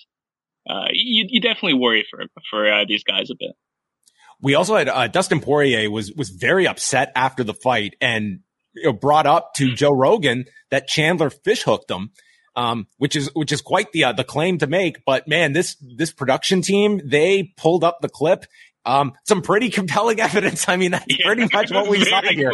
[0.69, 3.51] uh, you, you definitely worry for for uh, these guys a bit.
[4.41, 8.39] We also had uh, Dustin Poirier was was very upset after the fight and
[8.73, 12.11] you know, brought up to Joe Rogan that Chandler fish hooked him,
[12.55, 15.03] um, which is which is quite the uh, the claim to make.
[15.05, 18.45] But man, this this production team they pulled up the clip.
[18.83, 20.67] Um, some pretty compelling evidence.
[20.67, 22.51] I mean, that's yeah, pretty much what we saw here.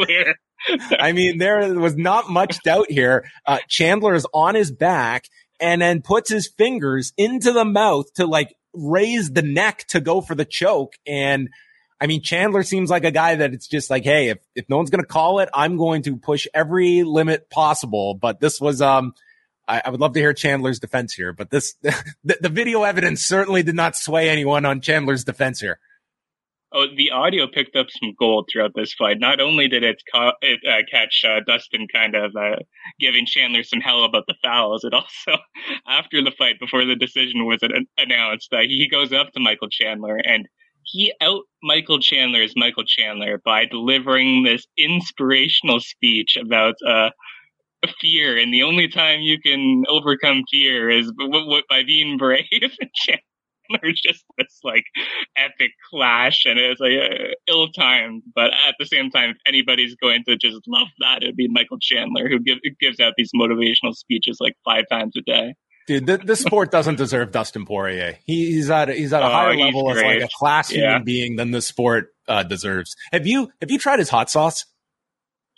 [0.99, 3.29] I mean, there was not much doubt here.
[3.45, 5.25] Uh, Chandler is on his back
[5.59, 10.21] and then puts his fingers into the mouth to like raise the neck to go
[10.21, 10.93] for the choke.
[11.05, 11.49] And
[11.99, 14.77] I mean, Chandler seems like a guy that it's just like, Hey, if, if no
[14.77, 18.13] one's going to call it, I'm going to push every limit possible.
[18.13, 19.13] But this was, um,
[19.67, 21.73] I, I would love to hear Chandler's defense here, but this,
[22.23, 25.79] the, the video evidence certainly did not sway anyone on Chandler's defense here.
[26.71, 29.19] Oh, the audio picked up some gold throughout this fight.
[29.19, 32.57] Not only did it, ca- it uh, catch uh, Dustin kind of uh,
[32.99, 35.39] giving Chandler some hell about the fouls, it also,
[35.87, 39.69] after the fight, before the decision was an- announced, uh, he goes up to Michael
[39.69, 40.47] Chandler and
[40.83, 47.09] he out Michael Chandler as Michael Chandler by delivering this inspirational speech about uh,
[48.01, 51.11] fear, and the only time you can overcome fear is
[51.69, 52.45] by being brave.
[53.71, 54.85] Chandler's just this like
[55.37, 59.95] epic clash, and it's like uh, ill timed, but at the same time, if anybody's
[59.95, 63.93] going to just love that, it'd be Michael Chandler who give, gives out these motivational
[63.95, 65.55] speeches like five times a day.
[65.87, 68.17] Dude, the, this sport doesn't deserve Dustin Poirier.
[68.25, 70.89] He, he's at a, he's at a oh, higher level as like a class yeah.
[70.89, 72.95] human being than the sport uh, deserves.
[73.13, 74.65] Have you have you tried his hot sauce?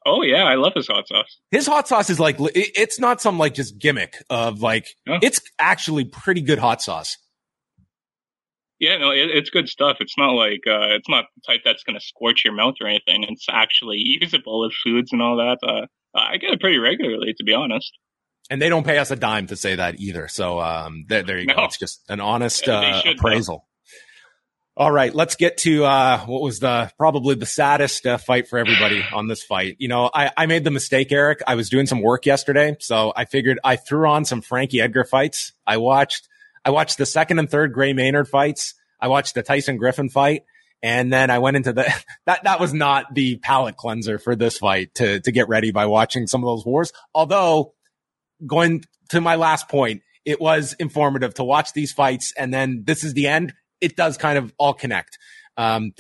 [0.06, 1.40] Oh yeah, I love his hot sauce.
[1.52, 6.06] His hot sauce is like it's not some like just gimmick of like it's actually
[6.06, 7.18] pretty good hot sauce.
[8.80, 9.98] Yeah, no, it, it's good stuff.
[10.00, 12.88] It's not like uh, it's not the type that's going to scorch your mouth or
[12.88, 13.24] anything.
[13.24, 15.58] It's actually usable with foods and all that.
[15.62, 17.92] Uh, I get it pretty regularly, to be honest
[18.50, 20.28] and they don't pay us a dime to say that either.
[20.28, 21.56] So um, there, there you no.
[21.56, 21.64] go.
[21.66, 23.68] It's just an honest uh, appraisal.
[24.76, 28.58] All right, let's get to uh, what was the probably the saddest uh, fight for
[28.58, 29.76] everybody on this fight.
[29.78, 31.42] You know, I, I made the mistake, Eric.
[31.46, 35.04] I was doing some work yesterday, so I figured I threw on some Frankie Edgar
[35.04, 35.52] fights.
[35.68, 36.29] I watched
[36.66, 38.74] I watched the second and third Gray Maynard fights.
[39.00, 40.44] I watched the Tyson Griffin fight,
[40.82, 41.94] And then I went into the,
[42.26, 45.86] that, that was not the palate cleanser for this fight to, to get ready by
[45.86, 46.92] watching some of those wars.
[47.14, 47.74] Although
[48.46, 52.34] going to my last point, it was informative to watch these fights.
[52.38, 53.54] And then this is the end.
[53.82, 55.18] It does kind of all connect.
[55.58, 55.94] Um,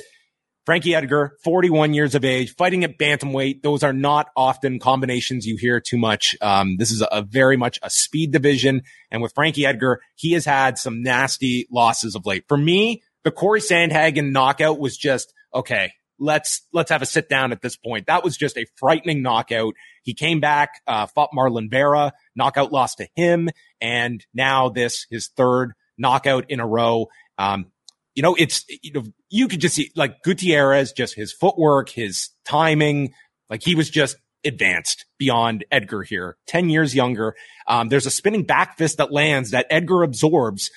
[0.65, 3.63] Frankie Edgar, 41 years of age, fighting at bantamweight.
[3.63, 6.35] Those are not often combinations you hear too much.
[6.41, 8.83] Um, this is a, a, very much a speed division.
[9.09, 12.45] And with Frankie Edgar, he has had some nasty losses of late.
[12.47, 17.51] For me, the Cory Sandhagen knockout was just, okay, let's, let's have a sit down
[17.51, 18.07] at this point.
[18.07, 19.73] That was just a frightening knockout.
[20.03, 23.49] He came back, uh, fought Marlon Vera, knockout loss to him.
[23.81, 27.07] And now this, his third knockout in a row.
[27.37, 27.71] Um,
[28.13, 32.29] you know, it's, you know, you could just see like Gutierrez, just his footwork, his
[32.45, 33.13] timing,
[33.49, 37.35] like he was just advanced beyond Edgar here, 10 years younger.
[37.67, 40.71] Um, there's a spinning back fist that lands that Edgar absorbs.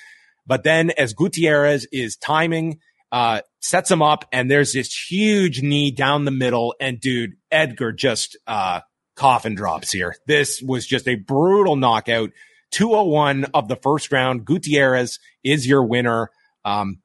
[0.45, 2.79] But then as Gutierrez is timing,
[3.11, 6.75] uh, sets him up and there's this huge knee down the middle.
[6.79, 8.81] And dude, Edgar just, uh,
[9.15, 10.15] coffin drops here.
[10.27, 12.31] This was just a brutal knockout.
[12.71, 14.45] 201 of the first round.
[14.45, 16.29] Gutierrez is your winner.
[16.65, 17.02] Um,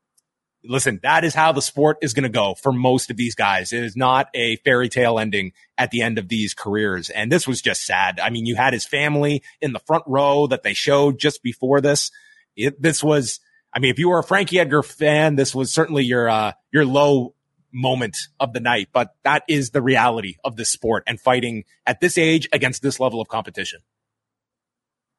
[0.65, 3.73] listen, that is how the sport is going to go for most of these guys.
[3.73, 7.11] It is not a fairy tale ending at the end of these careers.
[7.11, 8.21] And this was just sad.
[8.21, 11.81] I mean, you had his family in the front row that they showed just before
[11.81, 12.11] this.
[12.57, 13.41] It, this was,
[13.73, 16.85] I mean, if you were a Frankie Edgar fan, this was certainly your, uh, your
[16.85, 17.35] low
[17.73, 22.01] moment of the night, but that is the reality of this sport and fighting at
[22.01, 23.81] this age against this level of competition.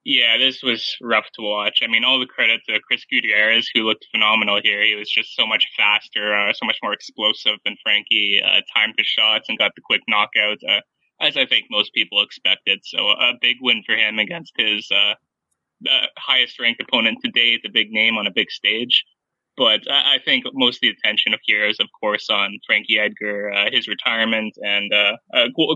[0.06, 1.80] Yeah, this was rough to watch.
[1.84, 4.82] I mean, all the credit to Chris Gutierrez, who looked phenomenal here.
[4.84, 8.41] He was just so much faster, uh, so much more explosive than Frankie.
[8.43, 10.82] Uh, timed his shots and got the quick knockout, uh,
[11.22, 12.80] as I think most people expected.
[12.84, 15.16] So a big win for him against his uh,
[16.18, 19.04] highest ranked opponent to date, the big name on a big stage.
[19.58, 23.52] But I think most of the attention of here is, of course, on Frankie Edgar,
[23.52, 25.18] uh, his retirement, and uh,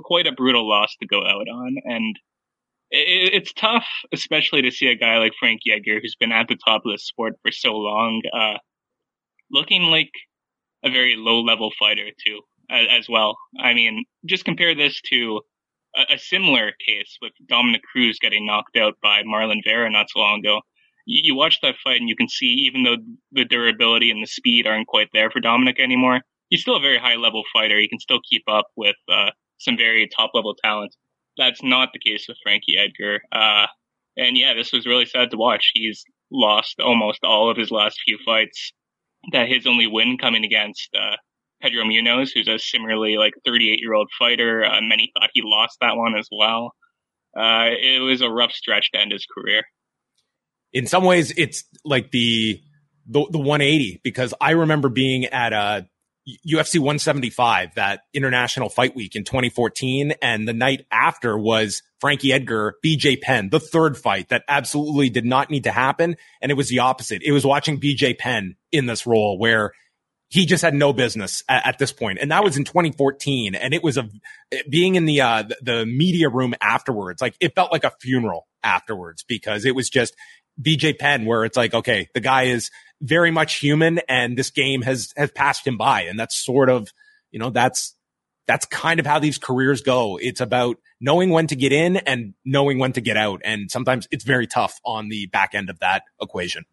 [0.05, 1.76] quite a brutal loss to go out on.
[1.84, 2.15] And
[2.94, 6.84] it's tough, especially to see a guy like Frank Edgar, who's been at the top
[6.86, 8.60] of the sport for so long, uh,
[9.52, 10.12] looking like
[10.84, 13.38] a very low level fighter too, as, as, well.
[13.60, 15.41] I mean, just compare this to
[15.96, 20.20] a, a, similar case with Dominick Cruz getting knocked out by Marlon Vera not so
[20.20, 20.62] long ago.
[21.08, 22.98] You, you watch that fight and you can see, even though
[23.32, 27.00] the durability and the speed aren't quite there for Dominick anymore, he's still a very
[27.00, 27.80] high level fighter.
[27.80, 30.96] He can still keep up with uh, some very top level talent
[31.38, 33.21] that's not the case with Frankie Edgar.
[33.31, 33.67] Uh,
[34.17, 35.71] and yeah, this was really sad to watch.
[35.73, 38.73] He's lost almost all of his last few fights.
[39.31, 41.15] That his only win coming against uh,
[41.61, 44.65] Pedro Munhoz, who's a similarly like 38 year old fighter.
[44.65, 46.73] Uh, many thought he lost that one as well.
[47.36, 49.63] Uh, it was a rough stretch to end his career.
[50.73, 52.61] In some ways, it's like the
[53.05, 55.88] the, the 180 because I remember being at a
[56.47, 60.13] UFC 175, that international fight week in 2014.
[60.21, 65.26] And the night after was Frankie Edgar, BJ Penn, the third fight that absolutely did
[65.26, 66.15] not need to happen.
[66.41, 67.21] And it was the opposite.
[67.24, 69.74] It was watching BJ Penn in this role where
[70.30, 72.17] he just had no business at, at, this point.
[72.19, 73.53] And that was in 2014.
[73.53, 74.09] And it was a,
[74.67, 78.47] being in the, uh, the, the media room afterwards, like it felt like a funeral
[78.63, 80.15] afterwards because it was just
[80.61, 82.71] BJ Penn where it's like, okay, the guy is
[83.02, 86.04] very much human and this game has, has passed him by.
[86.04, 86.89] And that's sort of,
[87.32, 87.96] you know, that's,
[88.48, 90.18] that's kind of how these careers go.
[90.22, 93.41] It's about knowing when to get in and knowing when to get out.
[93.44, 96.66] And sometimes it's very tough on the back end of that equation.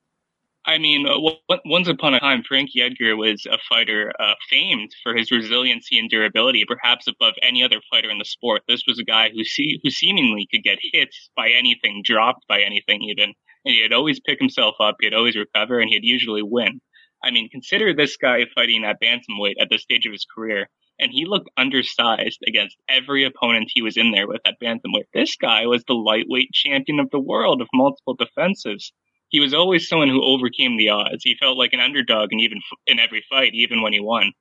[0.67, 1.19] I mean, uh,
[1.65, 6.11] once upon a time, Frankie Edgar was a fighter uh, famed for his resiliency and
[6.11, 8.63] durability, perhaps above any other fighter in the sport.
[8.69, 12.61] This was a guy who see, who seemingly could get hit by anything, dropped by
[12.61, 13.35] anything, even
[13.65, 16.81] and he'd always pick himself up, he'd always recover, and he'd usually win.
[17.23, 21.11] I mean, consider this guy fighting at bantamweight at this stage of his career, and
[21.13, 25.09] he looked undersized against every opponent he was in there with at bantamweight.
[25.13, 28.93] This guy was the lightweight champion of the world of multiple defensives.
[29.31, 31.23] He was always someone who overcame the odds.
[31.23, 34.33] He felt like an underdog in even in every fight, even when he won.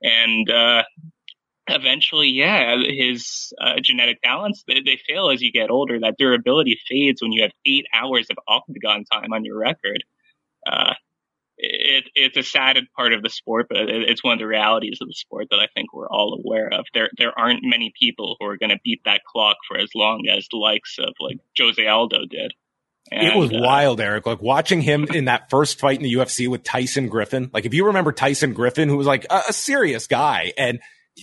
[0.00, 0.84] And uh,
[1.66, 5.98] eventually, yeah, his uh, genetic talents they, they, fail as you get older.
[5.98, 10.04] That durability fades when you have eight hours of octagon time on your record.
[10.66, 10.94] Uh,
[11.58, 14.98] it, it's a sad part of the sport, but it, it's one of the realities
[15.00, 16.86] of the sport that I think we're all aware of.
[16.94, 20.26] There, there aren't many people who are going to beat that clock for as long
[20.30, 22.52] as the likes of like Jose Aldo did.
[23.10, 24.26] And, it was uh, wild, Eric.
[24.26, 27.50] Like watching him in that first fight in the UFC with Tyson Griffin.
[27.52, 30.80] Like if you remember Tyson Griffin, who was like a, a serious guy and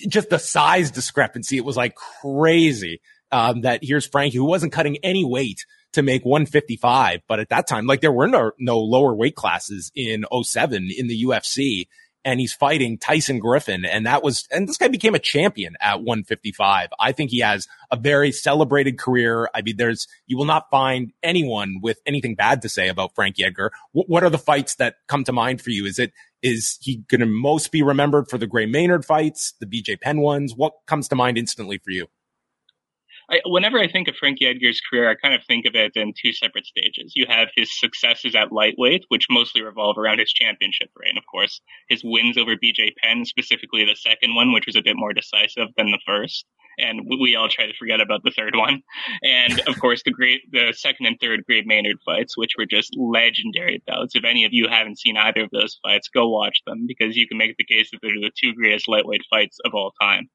[0.07, 1.57] just the size discrepancy.
[1.57, 3.01] It was like crazy.
[3.31, 7.21] Um, that here's Frankie who wasn't cutting any weight to make 155.
[7.27, 11.07] But at that time, like there were no, no lower weight classes in 07 in
[11.07, 11.87] the UFC.
[12.25, 13.85] And he's fighting Tyson Griffin.
[13.85, 16.89] And that was, and this guy became a champion at 155.
[16.99, 19.47] I think he has a very celebrated career.
[19.53, 23.45] I mean, there's, you will not find anyone with anything bad to say about Frankie
[23.45, 23.71] Edgar.
[23.93, 25.85] W- what are the fights that come to mind for you?
[25.85, 26.11] Is it,
[26.41, 30.19] is he going to most be remembered for the Gray Maynard fights, the BJ Penn
[30.19, 30.53] ones?
[30.55, 32.07] What comes to mind instantly for you?
[33.29, 36.13] I, whenever I think of Frankie Edgar's career, I kind of think of it in
[36.13, 37.13] two separate stages.
[37.15, 41.61] You have his successes at lightweight, which mostly revolve around his championship reign, of course.
[41.89, 45.69] His wins over BJ Penn, specifically the second one, which was a bit more decisive
[45.75, 46.45] than the first.
[46.77, 48.81] And we all try to forget about the third one.
[49.23, 52.95] And of course, the great, the second and third Gray Maynard fights, which were just
[52.97, 54.15] legendary bouts.
[54.15, 57.27] If any of you haven't seen either of those fights, go watch them because you
[57.27, 60.29] can make the case that they're the two greatest lightweight fights of all time.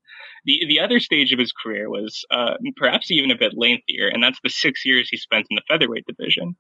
[0.45, 4.23] The the other stage of his career was uh, perhaps even a bit lengthier, and
[4.23, 6.57] that's the six years he spent in the featherweight division.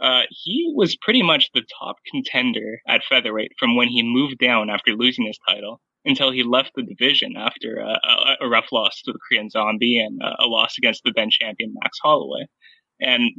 [0.00, 4.68] Uh, he was pretty much the top contender at featherweight from when he moved down
[4.68, 7.98] after losing his title until he left the division after uh,
[8.40, 11.30] a, a, rough loss to the Korean Zombie and uh, a loss against the then
[11.30, 12.46] champion Max Holloway.
[13.00, 13.30] And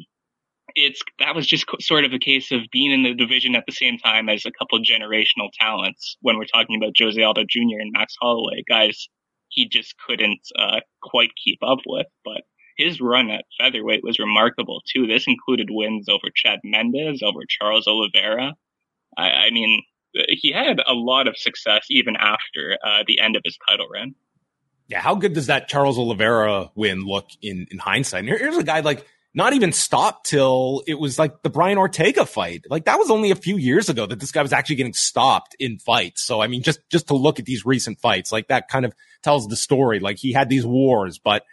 [0.76, 3.72] it's that was just sort of a case of being in the division at the
[3.72, 6.18] same time as a couple generational talents.
[6.22, 7.80] When we're talking about Jose Aldo Jr.
[7.80, 9.08] and Max Holloway, guys
[9.50, 12.08] he just couldn't uh, quite keep up with.
[12.24, 12.42] But
[12.78, 15.08] his run at featherweight was remarkable too.
[15.08, 18.54] This included wins over Chad Mendes, over Charles Oliveira.
[19.18, 19.84] I, I mean,
[20.14, 24.16] he had a lot of success even after uh, the end of his title run.
[24.88, 28.26] Yeah, how good does that Charles Oliveira win look in in hindsight?
[28.26, 32.26] And here's a guy like not even stopped till it was like the Brian Ortega
[32.26, 32.66] fight.
[32.70, 35.56] Like that was only a few years ago that this guy was actually getting stopped
[35.60, 36.24] in fights.
[36.24, 38.94] So I mean, just just to look at these recent fights, like that kind of
[39.22, 40.00] tells the story.
[40.00, 41.44] Like he had these wars, but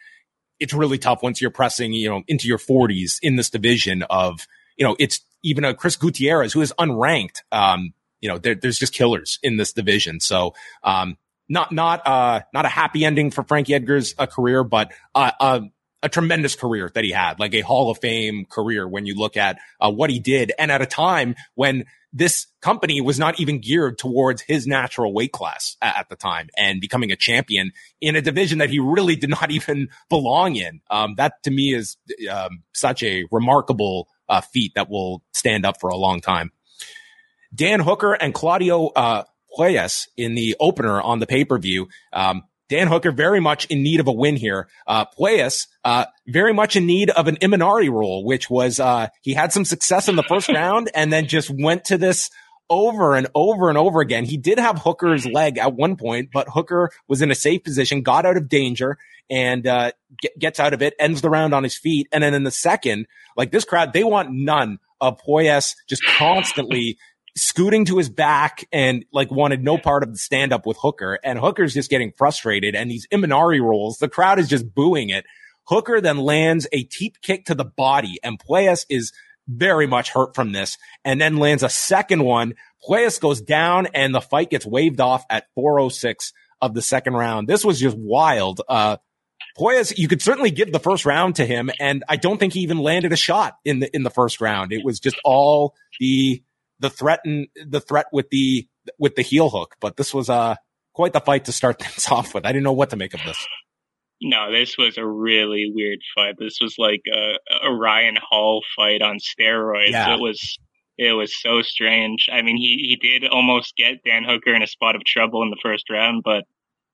[0.61, 4.47] it's really tough once you're pressing, you know, into your 40s in this division of,
[4.77, 7.43] you know, it's even a Chris Gutierrez who is unranked.
[7.51, 7.93] Um,
[8.25, 10.19] you know, there, there's just killers in this division.
[10.19, 14.93] So, um, not, not, uh, not a happy ending for Frankie Edgar's uh, career, but,
[15.15, 15.61] uh, uh,
[16.03, 19.37] a tremendous career that he had, like a Hall of Fame career when you look
[19.37, 20.53] at uh, what he did.
[20.59, 25.33] And at a time when this company was not even geared towards his natural weight
[25.33, 29.17] class at, at the time and becoming a champion in a division that he really
[29.17, 30.81] did not even belong in.
[30.91, 31.99] Um, that to me is
[32.31, 36.53] um, such a remarkable uh, feat that will stand up for a long time.
[37.55, 39.25] Dan Hooker and Claudio uh,
[39.57, 41.89] Puelles in the opener on the pay per view.
[42.13, 44.69] Um, Dan Hooker very much in need of a win here.
[44.87, 49.35] Uh, Puelles, uh, very much in need of an Imanari roll, which was, uh, he
[49.35, 52.31] had some success in the first round and then just went to this
[52.71, 54.25] over and over and over again.
[54.25, 58.03] He did have Hooker's leg at one point, but Hooker was in a safe position,
[58.03, 58.97] got out of danger
[59.29, 62.09] and, uh, get, gets out of it, ends the round on his feet.
[62.13, 66.97] And then in the second, like this crowd, they want none of Puelles just constantly
[67.37, 71.19] scooting to his back and like wanted no part of the stand up with Hooker.
[71.25, 72.75] And Hooker's just getting frustrated.
[72.75, 75.25] And these Imanari rolls, the crowd is just booing it.
[75.65, 79.13] Hooker then lands a teep kick to the body and Puelles is
[79.49, 82.55] very much hurt from this and then lands a second one.
[82.87, 87.49] Puelles goes down and the fight gets waved off at 406 of the second round.
[87.49, 88.61] This was just wild.
[88.69, 88.99] Uh,
[89.59, 92.61] Puelles, you could certainly give the first round to him, and I don't think he
[92.61, 94.73] even landed a shot in the in the first round.
[94.73, 96.43] It was just all the
[96.85, 98.69] the threat and the threat with the
[98.99, 99.77] with the heel hook.
[99.81, 100.57] But this was uh
[100.93, 102.45] quite the fight to start things off with.
[102.45, 103.47] I didn't know what to make of this.
[104.21, 106.37] No, this was a really weird fight.
[106.39, 109.91] This was like a, a Ryan Hall fight on steroids.
[109.91, 110.15] Yeah.
[110.15, 110.59] It was
[110.99, 112.29] it was so strange.
[112.31, 115.51] I mean, he he did almost get Dan Hooker in a spot of trouble in
[115.51, 116.45] the first round, but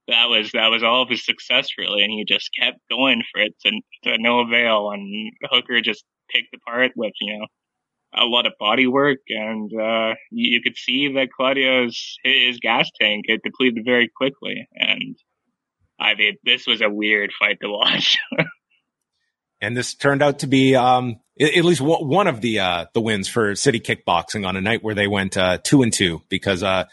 [0.07, 3.43] that was that was all of his success really, and he just kept going for
[3.43, 3.71] it to,
[4.05, 4.91] to no avail.
[4.91, 7.47] And Hooker just picked apart with you know
[8.15, 13.27] a lot of body work, and uh, you, could see that Claudio's his gas tank
[13.29, 14.69] had depleted very quickly.
[14.75, 15.17] And
[15.99, 18.19] I mean, this was a weird fight to watch.
[19.61, 23.29] and this turned out to be um, at least one of the uh, the wins
[23.29, 26.85] for City Kickboxing on a night where they went uh, two and two because uh,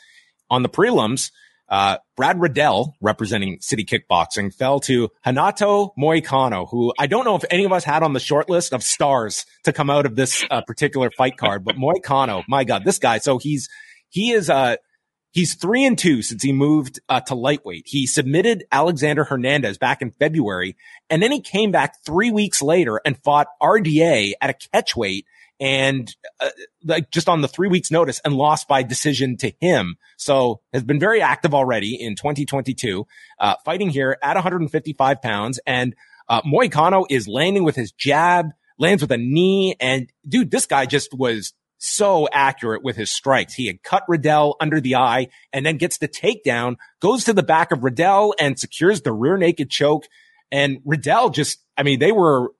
[0.50, 1.32] on the prelims
[1.70, 7.44] uh, Brad Riddell, representing City Kickboxing, fell to Renato Moicano, who I don't know if
[7.50, 10.46] any of us had on the short list of stars to come out of this
[10.50, 13.18] uh, particular fight card, but Moicano, my God, this guy.
[13.18, 13.70] So he's,
[14.10, 14.78] he is, uh,
[15.32, 17.84] he's three and two since he moved uh, to lightweight.
[17.86, 20.78] He submitted Alexander Hernandez back in February,
[21.10, 25.26] and then he came back three weeks later and fought RDA at a catchweight
[25.60, 26.50] and uh,
[26.84, 29.98] like just on the three weeks notice and lost by decision to him.
[30.18, 33.06] So has been very active already in 2022,
[33.40, 35.60] uh, fighting here at 155 pounds.
[35.66, 35.96] And,
[36.30, 39.76] uh, Moicano is landing with his jab, lands with a knee.
[39.80, 43.54] And dude, this guy just was so accurate with his strikes.
[43.54, 47.44] He had cut Riddell under the eye and then gets the takedown, goes to the
[47.44, 50.06] back of Riddell and secures the rear naked choke.
[50.52, 52.52] And Riddell just, I mean, they were,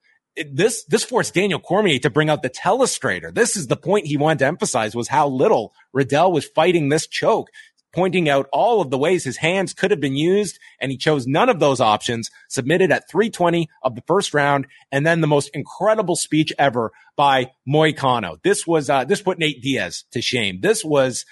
[0.50, 3.32] this, this forced Daniel Cormier to bring out the telestrator.
[3.34, 7.06] This is the point he wanted to emphasize was how little Riddell was fighting this
[7.06, 7.48] choke
[7.92, 11.26] pointing out all of the ways his hands could have been used, and he chose
[11.26, 15.50] none of those options, submitted at 320 of the first round, and then the most
[15.54, 18.40] incredible speech ever by Moicano.
[18.42, 20.60] This was, uh, this put Nate Diaz to shame.
[20.60, 21.24] This was,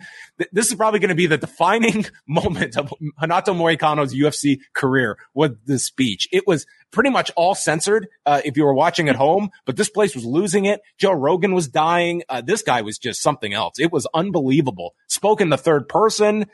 [0.52, 5.66] this is probably going to be the defining moment of Renato Moicano's UFC career with
[5.66, 6.28] the speech.
[6.32, 6.64] It was
[6.94, 10.24] pretty much all censored, uh, if you were watching at home, but this place was
[10.24, 10.80] losing it.
[10.96, 12.22] Joe Rogan was dying.
[12.28, 13.74] Uh, this guy was just something else.
[13.78, 14.94] It was unbelievable.
[15.08, 16.46] Spoke in the third person.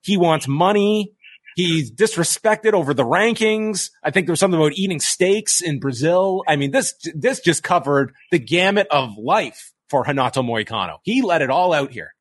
[0.00, 1.12] He wants money.
[1.56, 3.90] He's disrespected over the rankings.
[4.02, 6.44] I think there was something about eating steaks in Brazil.
[6.46, 10.98] I mean, this, this just covered the gamut of life for Renato Moicano.
[11.02, 12.14] He let it all out here.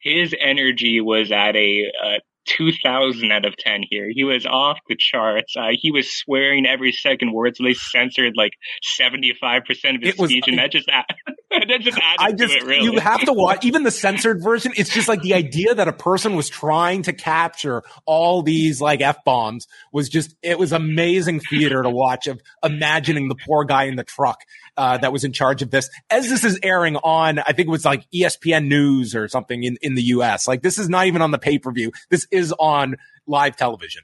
[0.00, 2.18] His energy was at a, uh,
[2.48, 4.08] 2000 out of 10 here.
[4.10, 5.54] He was off the charts.
[5.56, 8.52] Uh, he was swearing every second word, so they censored like
[8.98, 10.86] 75% of his was, speech, and that just,
[11.50, 12.84] that just I just, to it, really.
[12.84, 15.92] You have to watch, even the censored version, it's just like the idea that a
[15.92, 21.82] person was trying to capture all these like F-bombs was just, it was amazing theater
[21.82, 24.40] to watch of imagining the poor guy in the truck
[24.78, 25.90] uh, that was in charge of this.
[26.08, 29.76] As this is airing on, I think it was like ESPN News or something in,
[29.82, 30.46] in the US.
[30.46, 31.90] Like this is not even on the pay per view.
[32.10, 34.02] This is on live television.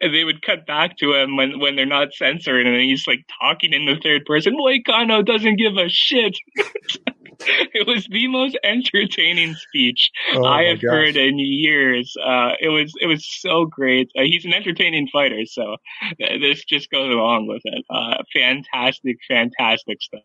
[0.00, 3.20] And they would cut back to him when, when they're not censored and he's like
[3.40, 4.56] talking in the third person.
[4.56, 6.38] Moicano doesn't give a shit.
[7.74, 10.90] it was the most entertaining speech oh I have gosh.
[10.90, 12.14] heard in years.
[12.22, 14.10] Uh, it was it was so great.
[14.16, 15.76] Uh, he's an entertaining fighter, so uh,
[16.18, 17.84] this just goes along with it.
[17.90, 20.22] Uh, fantastic, fantastic stuff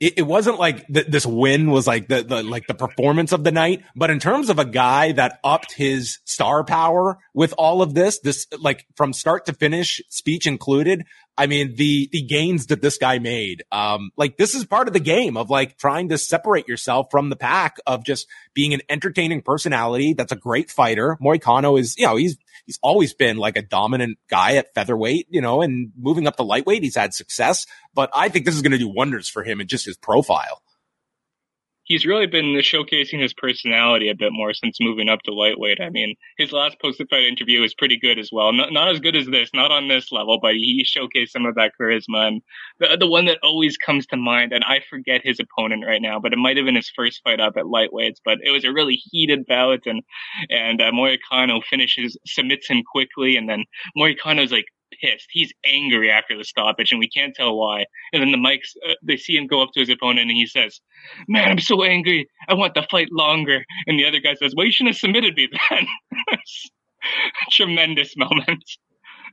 [0.00, 3.44] it, it wasn't like th- this win was like the, the, like the performance of
[3.44, 7.82] the night, but in terms of a guy that upped his star power with all
[7.82, 11.04] of this, this like from start to finish, speech included.
[11.38, 14.94] I mean, the, the gains that this guy made, um, like this is part of
[14.94, 18.80] the game of like trying to separate yourself from the pack of just being an
[18.88, 20.14] entertaining personality.
[20.14, 21.18] That's a great fighter.
[21.20, 25.40] Moicano is, you know, he's, he's always been like a dominant guy at featherweight, you
[25.40, 28.72] know, and moving up to lightweight, he's had success, but I think this is going
[28.72, 30.62] to do wonders for him and just his profile
[31.86, 35.80] he's really been showcasing his personality a bit more since moving up to lightweight.
[35.80, 38.52] I mean, his last post-fight interview was pretty good as well.
[38.52, 41.54] Not, not as good as this, not on this level, but he showcased some of
[41.54, 42.28] that charisma.
[42.28, 42.42] And
[42.80, 46.20] the, the one that always comes to mind, and I forget his opponent right now,
[46.20, 48.72] but it might have been his first fight up at lightweights, but it was a
[48.72, 50.02] really heated bout and,
[50.50, 50.90] and uh,
[51.70, 53.36] finishes, submits him quickly.
[53.36, 53.64] And then
[53.96, 54.66] Moicano's like,
[55.00, 55.26] pissed.
[55.30, 57.84] He's angry after the stoppage, and we can't tell why.
[58.12, 60.46] And then the mics, uh, they see him go up to his opponent, and he
[60.46, 60.80] says,
[61.28, 62.28] "Man, I'm so angry.
[62.48, 65.34] I want the fight longer." And the other guy says, "Well, you shouldn't have submitted
[65.36, 65.86] me then."
[67.50, 68.64] Tremendous moment.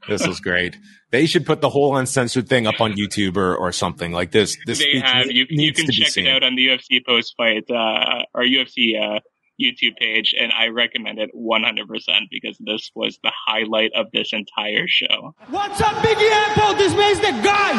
[0.08, 0.78] This was great.
[1.12, 4.58] They should put the whole uncensored thing up on YouTube or, or something like this.
[4.66, 5.28] This they have.
[5.28, 9.20] You, you can check it out on the UFC post fight uh, or UFC uh,
[9.60, 14.88] YouTube page, and I recommend it 100% because this was the highlight of this entire
[14.88, 15.34] show.
[15.50, 16.76] What's up, Biggie Apple?
[16.76, 17.74] This man's the guy.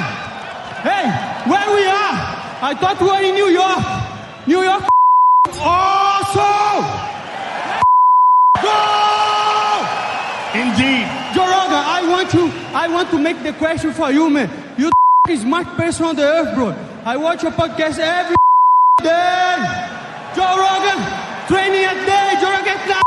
[0.83, 1.05] Hey,
[1.51, 2.45] where we are?
[2.63, 3.85] I thought we were in New York.
[4.47, 4.85] New York.
[5.61, 6.85] Awesome!
[8.63, 9.05] Go!
[10.55, 11.07] Indeed.
[11.35, 14.49] Joraga, I want to, I want to make the question for you, man.
[14.79, 14.91] You
[15.29, 16.77] is smart person on the earth, bro.
[17.05, 18.37] I watch your podcast every
[19.03, 19.57] day.
[20.37, 21.01] Joe Rogan,
[21.47, 23.05] Training a day, you're get that.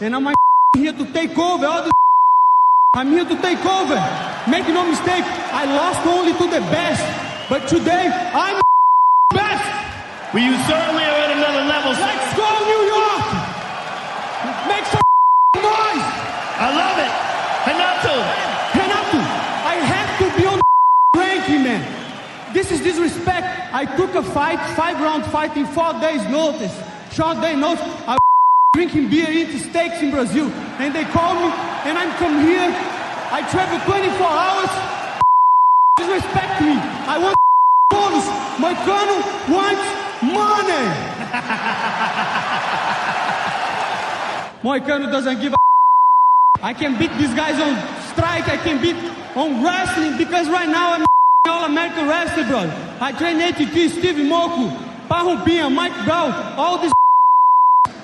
[0.00, 0.34] And I'm
[0.74, 1.92] here to take over all the.
[2.96, 3.94] I'm here to take over.
[4.50, 5.22] Make no mistake,
[5.54, 7.06] I lost only to the best,
[7.48, 9.62] but today I'm the best.
[10.34, 11.94] Well, you certainly are at another level.
[11.94, 13.26] Let's go, New York.
[14.66, 15.06] Make some
[15.62, 16.06] noise.
[16.58, 17.12] I love it.
[17.70, 18.14] Renato.
[18.74, 19.20] Renato,
[19.62, 21.86] I have to be on the ranking, man.
[22.52, 23.46] This is disrespect.
[23.72, 26.74] I took a fight, five round fight in four days notice.
[27.16, 28.18] Sean Day knows I'm
[28.74, 30.50] drinking beer, eating steaks in Brazil.
[30.76, 31.48] And they call me,
[31.88, 32.68] and I'm come here.
[33.32, 34.68] I travel 24 hours.
[35.96, 36.76] Disrespect me.
[37.08, 37.34] I want
[37.88, 38.28] bonus.
[38.60, 39.16] Moicano
[39.48, 39.80] wants
[40.28, 40.84] money.
[44.62, 45.56] Moicano doesn't give a
[46.62, 47.76] I can beat these guys on
[48.12, 48.46] strike.
[48.46, 48.96] I can beat
[49.34, 51.06] on wrestling because right now I'm
[51.48, 52.70] all American wrestler, bro.
[53.00, 54.68] I train ATT, Steve Mocco,
[55.08, 56.92] Parrumpinha, Mike Brown, all these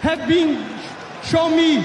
[0.02, 0.58] have been
[1.22, 1.76] show me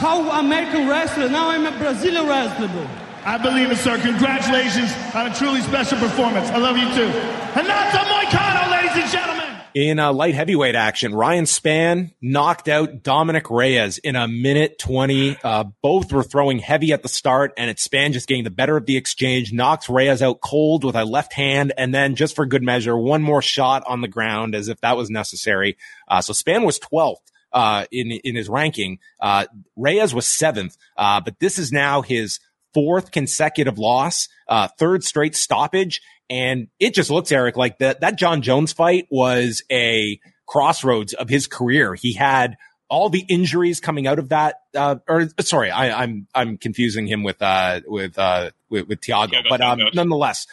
[0.00, 1.28] how American wrestler.
[1.28, 2.88] Now I'm a Brazilian wrestler, bro.
[3.24, 4.00] I believe it, sir.
[4.00, 6.48] Congratulations on a truly special performance.
[6.48, 7.06] I love you too.
[7.54, 9.46] Renato Moicano, ladies and gentlemen.
[9.74, 15.36] In uh, light heavyweight action, Ryan Spann knocked out Dominick Reyes in a minute 20.
[15.44, 18.78] Uh, both were throwing heavy at the start, and it's Spann just getting the better
[18.78, 22.46] of the exchange, knocks Reyes out cold with a left hand, and then just for
[22.46, 25.76] good measure, one more shot on the ground as if that was necessary.
[26.08, 27.16] Uh, so Spann was 12th.
[27.52, 32.38] Uh, in in his ranking, uh, Reyes was seventh, uh, but this is now his
[32.74, 36.02] fourth consecutive loss, uh, third straight stoppage.
[36.28, 41.30] And it just looks, Eric, like that, that Jon Jones fight was a crossroads of
[41.30, 41.94] his career.
[41.94, 42.58] He had
[42.90, 47.06] all the injuries coming out of that, uh, or sorry, I, am I'm, I'm confusing
[47.06, 50.46] him with, uh, with, uh, with, with Thiago, yeah, but, um, nonetheless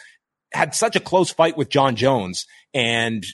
[0.52, 2.46] had such a close fight with Jon Jones.
[2.72, 3.26] And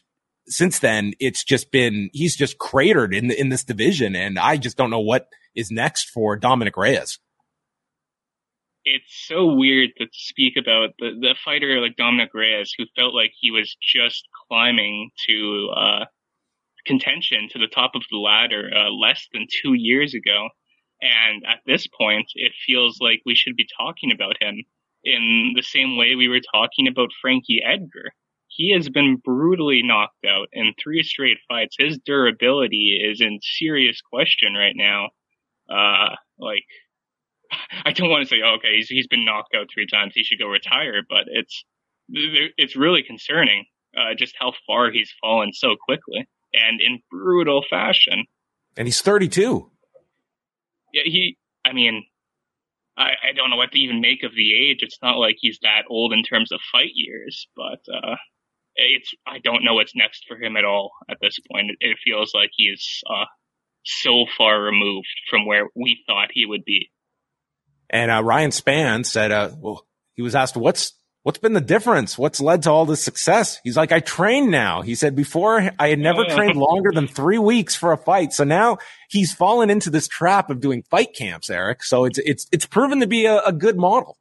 [0.51, 4.15] since then, it's just been, he's just cratered in the, in this division.
[4.15, 7.19] And I just don't know what is next for Dominick Reyes
[8.85, 13.33] it's so weird to speak about the, the fighter like Dominick Reyes, who felt like
[13.39, 16.05] he was just climbing to uh,
[16.87, 20.49] contention to the top of the ladder uh, less than two years ago.
[21.03, 24.63] And at this point, it feels like we should be talking about him
[25.05, 28.13] in the same way we were talking about Frankie Edgar.
[28.53, 31.77] He has been brutally knocked out in three straight fights.
[31.79, 35.09] His durability is in serious question right now.
[35.71, 36.65] Uh, like
[37.85, 40.25] I don't want to say, oh, okay, he's he's been knocked out three times, he
[40.25, 41.65] should go retire, but it's
[42.13, 43.65] it's really concerning
[43.97, 48.25] uh, just how far he's fallen so quickly and in brutal fashion.
[48.77, 49.71] And he's 32.
[50.93, 51.37] Yeah, he.
[51.65, 52.05] I mean,
[52.97, 54.79] I, I don't know what to even make of the age.
[54.81, 58.17] It's not like he's that old in terms of fight years, but uh,
[58.77, 61.71] it's I don't know what's next for him at all at this point.
[61.71, 63.27] It, it feels like he's uh,
[63.85, 66.91] so far removed from where we thought he would be.
[67.89, 70.93] And uh, Ryan Spann said, uh, well, he was asked, what's,
[71.25, 72.17] what's been the difference?
[72.17, 73.59] What's led to all this success?
[73.65, 74.83] He's like, I train now.
[74.83, 78.33] He said, before I had never trained longer than three weeks for a fight.
[78.33, 81.83] So now he's fallen into this trap of doing fight camps, Eric.
[81.83, 84.19] So it's, it's, it's proven to be a, a good model.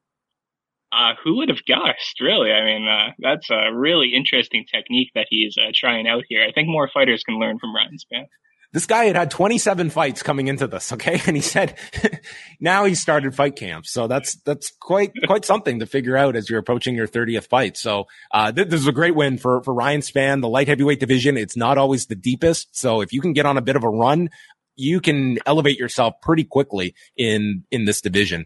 [0.92, 2.52] Uh, who would have guessed, really?
[2.52, 6.44] I mean, uh, that's a really interesting technique that he's uh, trying out here.
[6.48, 8.26] I think more fighters can learn from Ryan Spann.
[8.72, 10.94] This guy had had 27 fights coming into this.
[10.94, 11.20] Okay.
[11.28, 11.78] And he said
[12.60, 13.92] now he started fight camps.
[13.92, 17.78] So that's, that's quite, quite something to figure out as you're approaching your 30th fight.
[17.78, 21.00] So, uh, th- this is a great win for, for Ryan Spann, the light heavyweight
[21.00, 21.38] division.
[21.38, 22.76] It's not always the deepest.
[22.76, 24.30] So if you can get on a bit of a run,
[24.76, 28.46] you can elevate yourself pretty quickly in, in this division.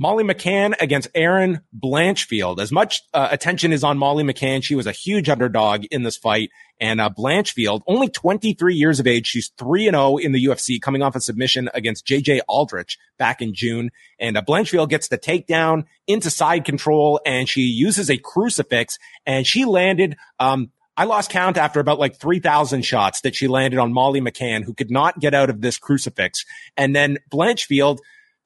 [0.00, 2.60] Molly McCann against Erin Blanchfield.
[2.60, 6.16] As much uh, attention is on Molly McCann, she was a huge underdog in this
[6.16, 6.50] fight.
[6.80, 10.80] And uh, Blanchfield, only 23 years of age, she's 3 and 0 in the UFC,
[10.80, 13.90] coming off a submission against JJ Aldrich back in June.
[14.20, 19.44] And uh, Blanchfield gets the takedown into side control, and she uses a crucifix, and
[19.44, 20.16] she landed.
[20.38, 24.62] Um, I lost count after about like 3,000 shots that she landed on Molly McCann,
[24.62, 26.44] who could not get out of this crucifix.
[26.76, 27.98] And then Blanchfield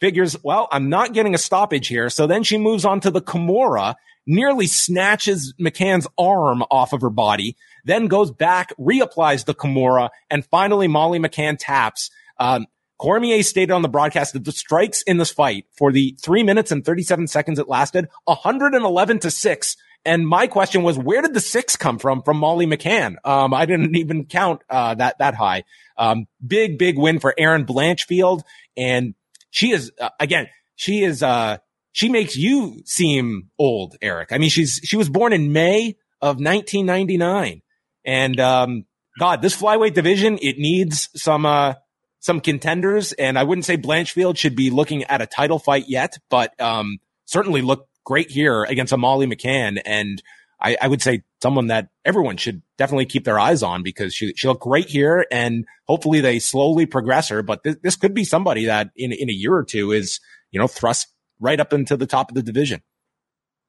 [0.03, 2.11] figures, well, I'm not getting a stoppage here.
[2.11, 3.95] So then she moves on to the Kimura,
[4.27, 10.45] nearly snatches McCann's arm off of her body, then goes back, reapplies the Kimura, and
[10.45, 12.11] finally Molly McCann taps.
[12.41, 12.67] Um,
[12.99, 16.73] Cormier stated on the broadcast that the strikes in this fight for the three minutes
[16.73, 19.77] and 37 seconds it lasted, 111 to six.
[20.05, 23.17] And my question was, where did the six come from from Molly McCann?
[23.25, 25.63] Um, I didn't even count uh, that that high.
[25.97, 28.43] Um, big big win for Erin Blanchfield,
[28.77, 29.15] and
[29.53, 31.59] she is uh, again, she is uh
[31.93, 34.33] she makes you seem old, Eric.
[34.33, 37.61] I mean, she's she was born in May of 1999,
[38.05, 38.87] and um,
[39.19, 41.75] God, this flyweight division it needs some uh
[42.19, 46.19] some contenders, and I wouldn't say Blanchfield should be looking at a title fight yet,
[46.31, 50.23] but um certainly look great here against Molly McCann, and
[50.63, 54.33] I, I would say someone that everyone should definitely keep their eyes on because she,
[54.37, 57.43] she looked great here and hopefully they slowly progress her.
[57.43, 60.21] But th- this could be somebody that in, in a year or two is,
[60.53, 61.09] you know, thrust
[61.41, 62.83] right up into the top of the division.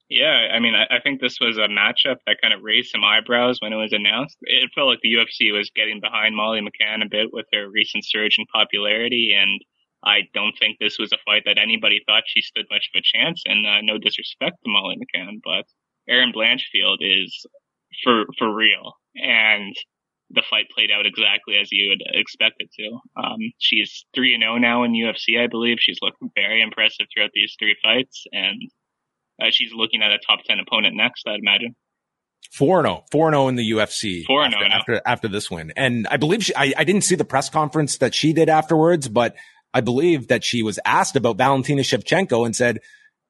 [0.09, 3.03] Yeah, I mean, I, I think this was a matchup that kind of raised some
[3.03, 4.37] eyebrows when it was announced.
[4.41, 8.05] It felt like the UFC was getting behind Molly McCann a bit with her recent
[8.05, 9.59] surge in popularity, and
[10.05, 13.01] I don't think this was a fight that anybody thought she stood much of a
[13.01, 13.41] chance.
[13.45, 15.65] And uh, no disrespect to Molly McCann, but
[16.07, 17.45] Erin Blanchfield is
[18.03, 19.75] for for real, and
[20.29, 22.99] the fight played out exactly as you would expect it to.
[23.21, 25.77] Um, she's three and zero oh now in UFC, I believe.
[25.79, 28.61] She's looked very impressive throughout these three fights, and
[29.41, 31.75] uh, she's looking at a top ten opponent next, I'd imagine.
[32.51, 34.25] Four and 0, 4 and 0 in the UFC.
[34.25, 36.55] Four and after, 0 after, after this win, and I believe she.
[36.55, 39.35] I, I didn't see the press conference that she did afterwards, but
[39.73, 42.79] I believe that she was asked about Valentina Shevchenko and said,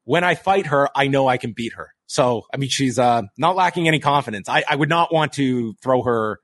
[0.03, 3.24] "When I fight her, I know I can beat her." So, I mean, she's uh,
[3.39, 4.47] not lacking any confidence.
[4.47, 6.39] I, I would not want to throw her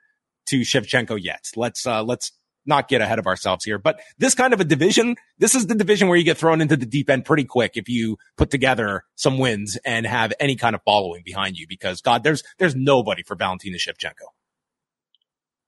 [0.48, 1.46] to Shevchenko yet.
[1.56, 2.32] Let's uh, let's
[2.66, 3.78] not get ahead of ourselves here.
[3.78, 6.76] But this kind of a division, this is the division where you get thrown into
[6.76, 10.74] the deep end pretty quick if you put together some wins and have any kind
[10.74, 11.68] of following behind you.
[11.70, 14.26] Because God, there's there's nobody for Valentina Shevchenko.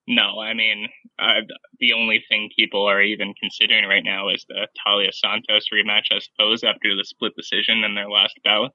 [0.07, 0.87] No, I mean,
[1.19, 1.41] uh,
[1.79, 6.17] the only thing people are even considering right now is the Taila Santos rematch, I
[6.17, 8.71] suppose, after the split decision in their last bout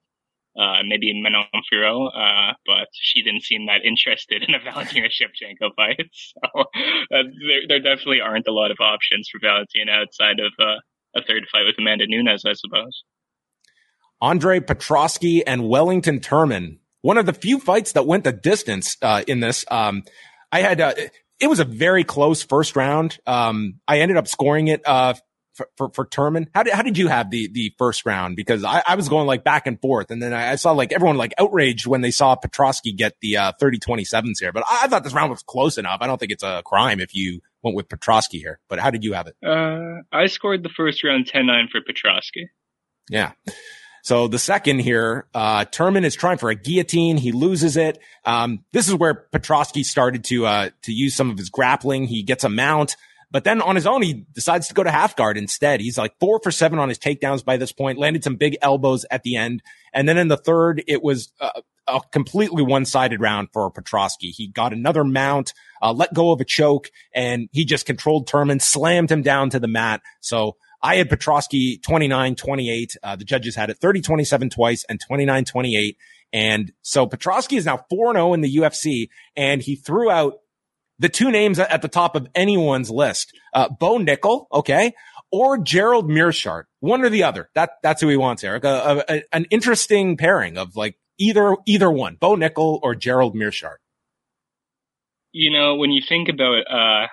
[0.58, 5.74] uh, maybe Manon Fiorot, uh, but she didn't seem that interested in a Valentina Shevchenko
[5.74, 6.00] fight.
[6.12, 6.64] So uh,
[7.10, 10.80] there, there, definitely aren't a lot of options for Valentina outside of uh,
[11.14, 13.04] a third fight with Amanda Nunes, I suppose.
[14.20, 19.22] Andre Petroski and Wellington Turman, one of the few fights that went the distance uh,
[19.26, 19.64] in this.
[19.70, 20.04] Um,
[20.50, 20.94] I had uh,
[21.38, 23.18] it was a very close first round.
[23.26, 24.82] Um, I ended up scoring it
[25.56, 26.46] for, for, for Turman.
[26.54, 28.36] How did, how did you have the, the first round?
[28.36, 30.10] Because I, I was going like back and forth.
[30.10, 33.38] And then I, I saw like everyone like outraged when they saw Petroski get the,
[33.38, 34.52] uh, 30 27s here.
[34.52, 35.98] But I, I, thought this round was close enough.
[36.00, 38.60] I don't think it's a crime if you went with Petroski here.
[38.68, 39.36] But how did you have it?
[39.44, 42.48] Uh, I scored the first round 10 9 for Petroski.
[43.08, 43.32] Yeah.
[44.02, 47.16] So the second here, uh, Turman is trying for a guillotine.
[47.16, 47.98] He loses it.
[48.24, 52.04] Um, this is where Petroski started to, uh, to use some of his grappling.
[52.04, 52.96] He gets a mount.
[53.30, 55.80] But then on his own, he decides to go to half guard instead.
[55.80, 59.04] He's like four for seven on his takedowns by this point, landed some big elbows
[59.10, 59.62] at the end.
[59.92, 64.30] And then in the third, it was a, a completely one-sided round for Petroski.
[64.30, 65.52] He got another mount,
[65.82, 69.58] uh, let go of a choke, and he just controlled Turman, slammed him down to
[69.58, 70.02] the mat.
[70.20, 72.96] So I had Petroski 29-28.
[73.02, 75.96] Uh, the judges had it 30-27 twice and 29-28.
[76.32, 80.34] And so Petroski is now 4-0 in the UFC, and he threw out
[80.98, 84.92] the two names at the top of anyone's list, uh, Bo Nickal, okay,
[85.30, 87.50] or Gerald Meerschaert, one or the other.
[87.54, 88.64] That, that's who he wants, Eric.
[88.64, 93.76] A, a, an interesting pairing of like either, either one, Bo Nickal or Gerald Meerschaert.
[95.32, 97.08] You know, when you think about, uh,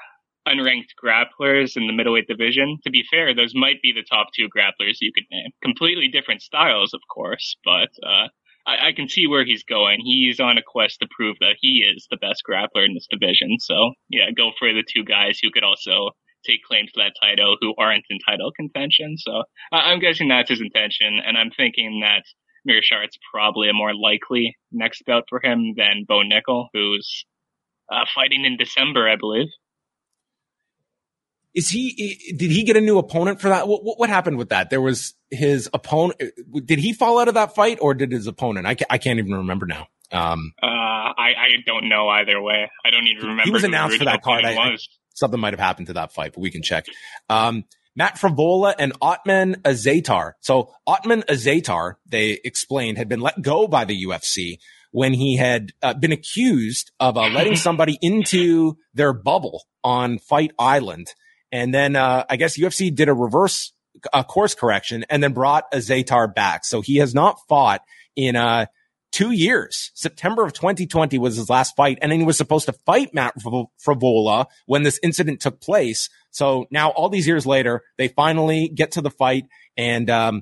[0.48, 4.48] unranked grapplers in the middleweight division, to be fair, those might be the top two
[4.50, 5.52] grapplers you could name.
[5.62, 8.28] Completely different styles, of course, but, uh,
[8.66, 10.00] I, I, can see where he's going.
[10.04, 13.58] He's on a quest to prove that he is the best grappler in this division.
[13.60, 16.12] So yeah, go for the two guys who could also
[16.46, 19.18] take claim to that title who aren't in title contention.
[19.18, 22.24] So I'm guessing that's his intention, and I'm thinking that
[22.68, 27.26] Meerschaert's probably a more likely next bout for him than Bo Nickal, who's
[27.92, 29.48] uh, fighting in December, I believe.
[31.56, 32.34] Is he?
[32.36, 33.68] Did he get a new opponent for that?
[33.68, 34.70] What, what happened with that?
[34.70, 36.20] There was his opponent.
[36.66, 38.66] Did he fall out of that fight, or did his opponent?
[38.66, 39.88] I can't, I can't even remember now.
[40.12, 42.70] Um, uh, I, I don't know either way.
[42.86, 43.44] I don't even remember.
[43.44, 44.46] He was announced for that card.
[44.46, 44.78] I, I,
[45.14, 46.86] something might have happened to that fight, but we can check.
[47.30, 50.34] Um, Matt Frevola and Ottman Azaitar.
[50.40, 54.58] So Ottman Azaitar, they explained, had been let go by the UFC
[54.92, 60.52] when he had uh, been accused of uh, letting somebody into their bubble on Fight
[60.58, 61.14] Island
[61.54, 63.74] and then, uh, I guess UFC did a reverse
[64.12, 66.66] uh, course correction and then brought Azaitar back.
[66.66, 67.82] So he has not fought
[68.16, 68.66] in, uh,
[69.12, 69.92] two years.
[69.94, 72.00] September of 2020 was his last fight.
[72.02, 76.10] And then he was supposed to fight Matt Frevola when this incident took place.
[76.32, 79.46] So now all these years later, they finally get to the fight
[79.78, 80.42] and, um,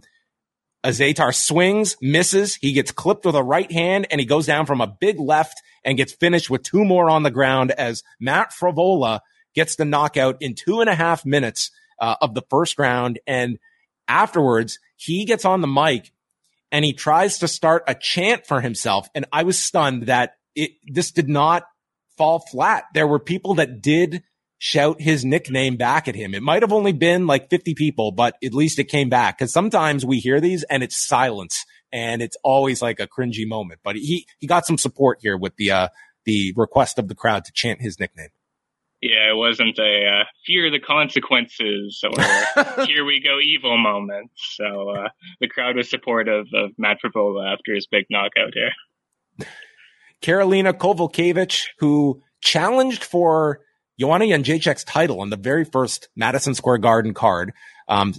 [0.85, 2.55] Azaitar swings, misses.
[2.55, 5.61] He gets clipped with a right hand and he goes down from a big left
[5.83, 9.19] and gets finished with two more on the ground as Matt Frevola
[9.53, 13.19] gets the knockout in two and a half minutes uh, of the first round.
[13.27, 13.59] And
[14.07, 16.11] afterwards, he gets on the mic
[16.71, 19.09] and he tries to start a chant for himself.
[19.13, 21.63] And I was stunned that it, this did not
[22.17, 22.85] fall flat.
[22.93, 24.23] There were people that did
[24.57, 26.35] shout his nickname back at him.
[26.35, 29.39] It might have only been like 50 people, but at least it came back.
[29.39, 33.79] Cause sometimes we hear these and it's silence and it's always like a cringy moment,
[33.83, 35.87] but he, he got some support here with the, uh,
[36.25, 38.29] the request of the crowd to chant his nickname.
[39.01, 44.29] Yeah, it wasn't a uh, fear the consequences or here we go evil moment.
[44.35, 49.47] So uh, the crowd was supportive of Matt Frevola after his big knockout here.
[50.21, 53.61] Karolina Kowalkiewicz, who challenged for
[53.99, 57.53] Joanna Jędrzejczyk's title on the very first Madison Square Garden card.
[57.87, 58.13] Um,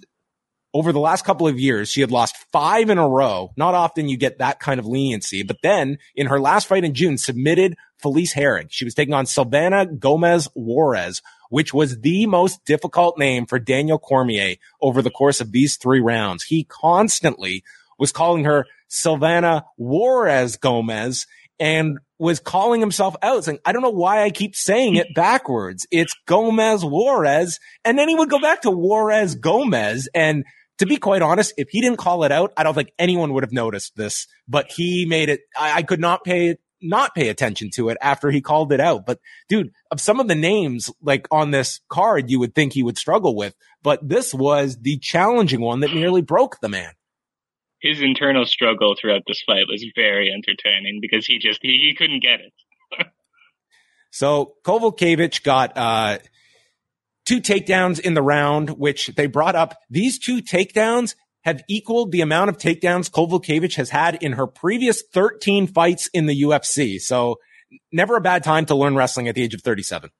[0.74, 3.52] over the last couple of years, she had lost five in a row.
[3.56, 6.94] Not often you get that kind of leniency, but then in her last fight in
[6.94, 8.68] June, submitted Felice Herrig.
[8.70, 13.98] She was taking on Silvana Gomez Juarez, which was the most difficult name for Daniel
[13.98, 16.44] Cormier over the course of these three rounds.
[16.44, 17.62] He constantly
[17.98, 21.26] was calling her Silvana Juarez Gomez
[21.60, 25.86] and was calling himself out saying, I don't know why I keep saying it backwards.
[25.90, 27.60] It's Gomez Juarez.
[27.84, 30.08] And then he would go back to Juarez Gomez.
[30.14, 30.44] And
[30.78, 33.44] to be quite honest, if he didn't call it out, I don't think anyone would
[33.44, 35.40] have noticed this, but he made it.
[35.58, 39.06] I, I could not pay not pay attention to it after he called it out.
[39.06, 42.82] But dude, of some of the names like on this card, you would think he
[42.82, 46.92] would struggle with, but this was the challenging one that nearly broke the man.
[47.80, 52.22] His internal struggle throughout this fight was very entertaining because he just he, he couldn't
[52.22, 53.06] get it.
[54.10, 56.18] so Kowalkiewicz got uh,
[57.24, 59.76] two takedowns in the round, which they brought up.
[59.90, 61.14] These two takedowns
[61.44, 66.26] have equaled the amount of takedowns Kowalkiewicz has had in her previous 13 fights in
[66.26, 67.00] the UFC.
[67.00, 67.38] So
[67.92, 70.10] never a bad time to learn wrestling at the age of 37.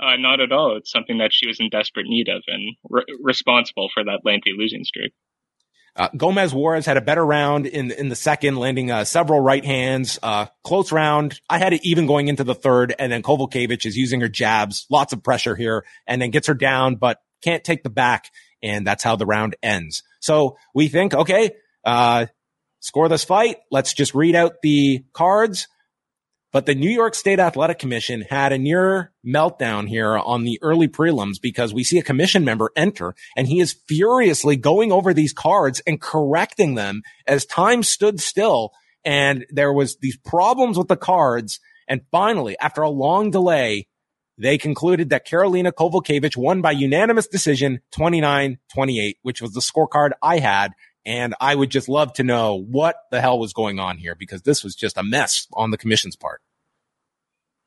[0.00, 0.76] Uh, not at all.
[0.76, 4.52] It's something that she was in desperate need of and re- responsible for that lengthy
[4.56, 5.12] losing streak.
[5.96, 9.64] Uh, Gomez Juarez had a better round in in the second, landing uh, several right
[9.64, 10.18] hands.
[10.22, 11.40] Uh, close round.
[11.50, 14.86] I had it even going into the third, and then Kowalkiewicz is using her jabs,
[14.90, 18.30] lots of pressure here, and then gets her down, but can't take the back
[18.62, 20.02] and that's how the round ends.
[20.20, 21.52] So we think, okay,
[21.84, 22.26] uh,
[22.80, 23.58] score this fight.
[23.70, 25.68] Let's just read out the cards.
[26.50, 30.88] But the New York State Athletic Commission had a near meltdown here on the early
[30.88, 35.34] prelims because we see a commission member enter and he is furiously going over these
[35.34, 38.72] cards and correcting them as time stood still.
[39.04, 41.60] And there was these problems with the cards.
[41.86, 43.86] And finally, after a long delay,
[44.38, 50.38] they concluded that Karolina Kowalkiewicz won by unanimous decision 29-28, which was the scorecard I
[50.38, 50.72] had.
[51.08, 54.42] And I would just love to know what the hell was going on here because
[54.42, 56.42] this was just a mess on the commission's part.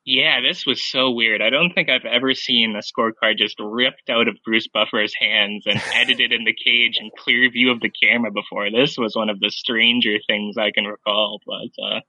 [0.06, 1.42] Yeah, this was so weird.
[1.42, 5.64] I don't think I've ever seen a scorecard just ripped out of Bruce Buffer's hands
[5.66, 8.70] and edited in the cage and clear view of the camera before.
[8.70, 12.00] This was one of the stranger things I can recall, but uh,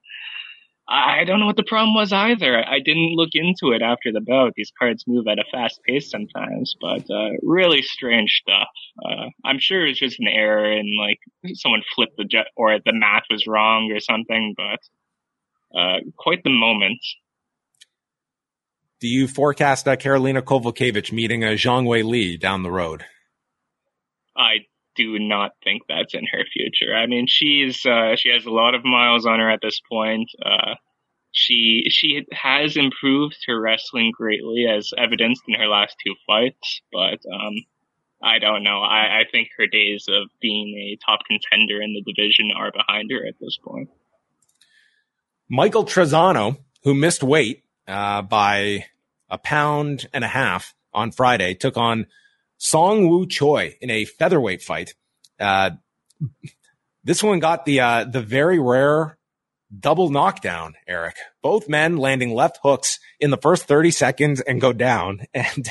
[0.89, 2.59] I don't know what the problem was either.
[2.59, 4.53] I didn't look into it after the bout.
[4.57, 8.69] These cards move at a fast pace sometimes, but uh, really strange stuff.
[9.05, 11.21] Uh, I'm sure it's just an error and like
[11.55, 16.51] someone flipped the jet or the math was wrong or something, but uh, quite the
[16.51, 16.99] moment.
[19.01, 23.05] Do you forecast uh, Karolina Kowalkiewicz meeting a Zhang Weili down the road?
[24.37, 24.67] I
[24.97, 26.95] do not think that's in her future.
[26.95, 30.29] I mean, she's uh, she has a lot of miles on her at this point.
[30.45, 30.75] Uh,
[31.33, 36.83] she she has improved her wrestling greatly, as evidenced in her last two fights.
[36.93, 37.55] But um,
[38.23, 38.83] I don't know.
[38.83, 43.11] I, I think her days of being a top contender in the division are behind
[43.11, 43.89] her at this point.
[45.49, 48.87] Michael Trizano, who missed weight uh, by
[49.29, 52.07] a pound and a half on Friday, took on
[52.63, 54.95] Seungwoo Choi in a featherweight fight.
[55.41, 55.71] Uh,
[57.03, 59.19] this one got the uh, the very rare
[59.77, 61.17] double knockdown, Eric.
[61.43, 65.21] Both men landing left hooks in the first 30 seconds and go down.
[65.35, 65.69] And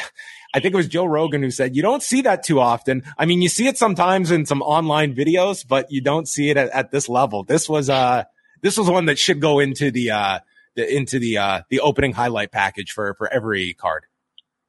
[0.53, 3.03] I think it was Joe Rogan who said, you don't see that too often.
[3.17, 6.57] I mean, you see it sometimes in some online videos, but you don't see it
[6.57, 7.45] at, at this level.
[7.45, 8.25] This was, uh,
[8.61, 10.39] this was one that should go into the, uh,
[10.75, 14.07] the, into the, uh, the opening highlight package for, for every card.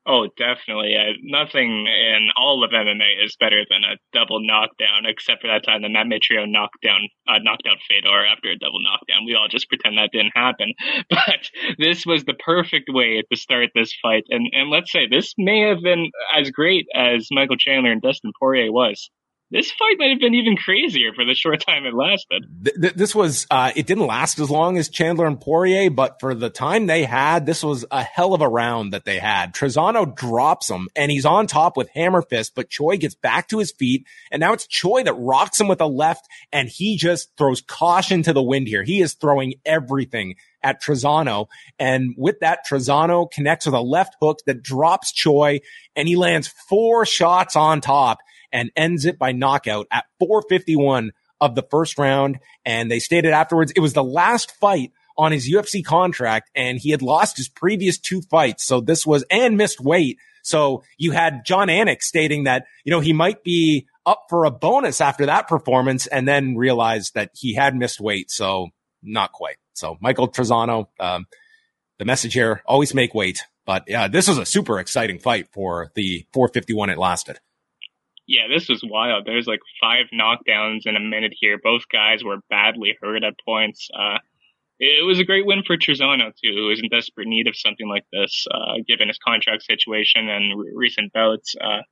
[0.04, 0.96] Oh, definitely.
[1.22, 5.82] Nothing in all of MMA is better than a double knockdown, except for that time
[5.82, 9.24] the Matt Mitrione knocked down, uh, knocked out Fedor after a double knockdown.
[9.24, 10.72] We all just pretend that didn't happen.
[11.08, 14.24] But this was the perfect way to start this fight.
[14.28, 18.32] And, and let's say this may have been as great as Michael Chandler and Dustin
[18.40, 19.08] Poirier was
[19.52, 22.46] this fight might have been even crazier for the short time it lasted.
[22.96, 26.48] this was, uh, it didn't last as long as Chandler and Poirier, but for the
[26.48, 29.54] time they had, this was a hell of a round that they had.
[29.54, 33.58] Trizano drops him and he's on top with hammer fist, but Choi gets back to
[33.58, 34.06] his feet.
[34.30, 38.22] And now it's Choi that rocks him with a left and he just throws caution
[38.22, 38.82] to the wind here.
[38.82, 41.48] He is throwing everything at Trizano.
[41.78, 45.60] And with that, Trizano connects with a left hook that drops Choi
[45.94, 48.18] and he lands four shots on top
[48.52, 52.38] and ends it by knockout at 451 of the first round.
[52.64, 56.90] And they stated afterwards it was the last fight on his UFC contract and he
[56.90, 58.64] had lost his previous two fights.
[58.64, 60.18] So this was and missed weight.
[60.42, 64.50] So you had Jon Anik stating that, you know, he might be up for a
[64.50, 68.30] bonus after that performance and then realized that he had missed weight.
[68.30, 68.68] So
[69.02, 69.56] not quite.
[69.74, 71.26] So Michael Trizano, um,
[71.98, 73.44] the message here, always make weight.
[73.64, 77.38] But yeah, this was a super exciting fight for the 451 it lasted.
[78.26, 79.24] Yeah, this was wild.
[79.26, 81.58] There's like five knockdowns in a minute here.
[81.62, 83.88] Both guys were badly hurt at points.
[83.92, 84.18] Uh,
[84.78, 87.88] it was a great win for Trizano too, who is in desperate need of something
[87.88, 91.54] like this, uh, given his contract situation and re- recent bouts.
[91.60, 91.82] Uh,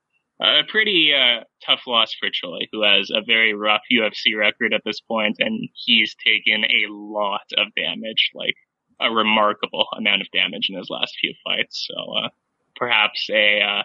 [0.43, 4.83] a pretty uh, tough loss for Choi, who has a very rough UFC record at
[4.85, 8.55] this point, and he's taken a lot of damage, like
[9.01, 11.87] a remarkable amount of damage in his last few fights.
[11.89, 12.29] So uh,
[12.75, 13.83] perhaps a uh,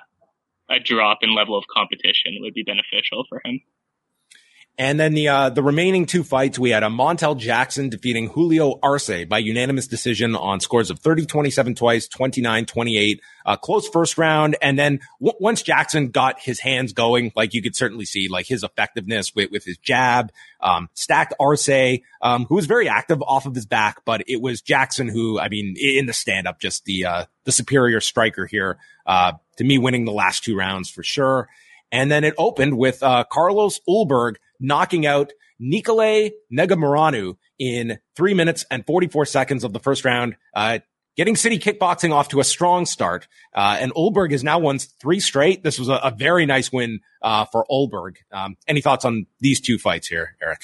[0.70, 3.62] a drop in level of competition would be beneficial for him.
[4.78, 8.78] And then the uh, the remaining two fights, we had a Montel Jackson defeating Julio
[8.84, 14.58] Arce by unanimous decision on scores of 30-27 twice, 29-28, uh, close first round.
[14.62, 18.48] And then w- once Jackson got his hands going, like you could certainly see, like
[18.48, 23.46] his effectiveness with, with his jab, um, stacked Arce, um, who was very active off
[23.46, 26.84] of his back, but it was Jackson who, I mean, in the stand up, just
[26.84, 28.78] the uh, the superior striker here.
[29.06, 31.48] Uh, to me, winning the last two rounds for sure.
[31.92, 34.36] And then it opened with uh, Carlos Ulberg
[34.66, 40.80] knocking out Nicolae Negumereanu in three minutes and 44 seconds of the first round, uh,
[41.16, 43.28] getting City Kickboxing off to a strong start.
[43.54, 45.64] Uh, and Ulberg has now won three straight.
[45.64, 48.18] This was a, a very nice win uh, for Ulberg.
[48.32, 50.62] Um, any thoughts on these two fights here, Eric?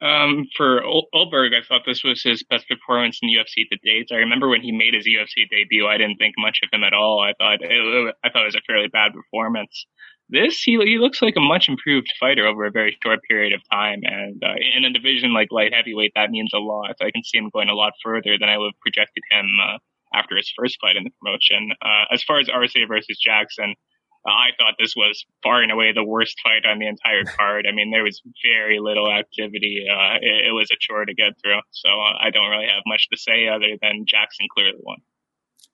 [0.00, 4.08] Um, for Ulberg, I thought this was his best performance in UFC to date.
[4.12, 6.92] I remember when he made his UFC debut, I didn't think much of him at
[6.92, 7.20] all.
[7.20, 9.86] I thought it, I thought it was a fairly bad performance.
[10.28, 13.60] This he he looks like a much improved fighter over a very short period of
[13.70, 16.96] time, and uh, in a division like light heavyweight, that means a lot.
[17.00, 19.78] I can see him going a lot further than I would have projected him uh,
[20.12, 21.70] after his first fight in the promotion.
[21.80, 23.74] Uh, as far as Arce versus Jackson,
[24.26, 27.66] uh, I thought this was far and away the worst fight on the entire card.
[27.70, 29.86] I mean, there was very little activity.
[29.88, 32.82] Uh, it, it, was a chore to get through, so uh, I don't really have
[32.86, 34.98] much to say other than Jackson clearly won.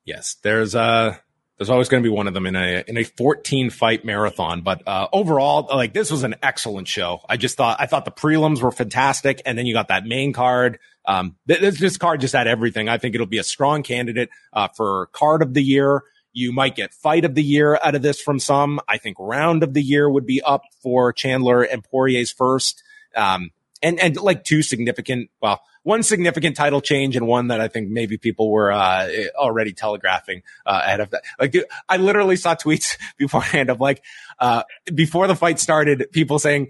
[0.05, 1.19] Yes, there's a
[1.57, 4.61] there's always going to be one of them in a in a 14 fight marathon.
[4.61, 7.21] But uh, overall, like this was an excellent show.
[7.29, 10.33] I just thought I thought the prelims were fantastic, and then you got that main
[10.33, 10.79] card.
[11.05, 12.89] Um, this, this card just had everything.
[12.89, 16.03] I think it'll be a strong candidate uh, for card of the year.
[16.31, 18.79] You might get fight of the year out of this from some.
[18.87, 22.81] I think round of the year would be up for Chandler and Poirier's first.
[23.15, 23.51] Um,
[23.83, 27.89] and, and like two significant, well, one significant title change and one that I think
[27.89, 31.23] maybe people were uh, already telegraphing uh, ahead of that.
[31.39, 31.55] Like
[31.87, 34.01] I literally saw tweets beforehand of like
[34.39, 34.63] uh,
[34.93, 36.69] before the fight started, people saying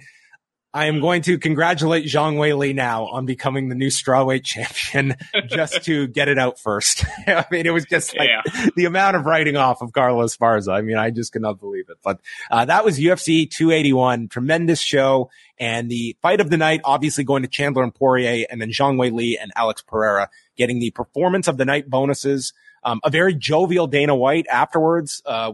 [0.76, 5.16] I am going to congratulate Zhang Weili now on becoming the new strawweight champion
[5.47, 7.05] just to get it out first.
[7.28, 8.70] I mean, it was just like yeah.
[8.76, 10.74] the amount of writing off of Carlos Esparza.
[10.74, 11.97] I mean, I just cannot believe it.
[12.03, 14.30] But uh, that was UFC 281.
[14.30, 15.30] Tremendous show.
[15.59, 18.95] And the fight of the night, obviously going to Chandler and Poirier and then Zhang
[18.95, 22.53] Weili and Alex Pereira getting the performance of the night bonuses.
[22.83, 25.51] Um, a very jovial Dana White afterwards, uh,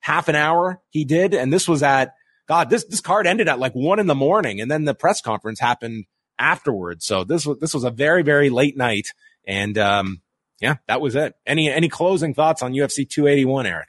[0.00, 1.34] half an hour he did.
[1.34, 2.14] And this was at
[2.50, 5.20] God, this this card ended at like one in the morning, and then the press
[5.20, 7.06] conference happened afterwards.
[7.06, 9.06] So this was this was a very very late night,
[9.46, 10.20] and um,
[10.60, 11.34] yeah, that was it.
[11.46, 13.88] Any any closing thoughts on UFC 281, Eric?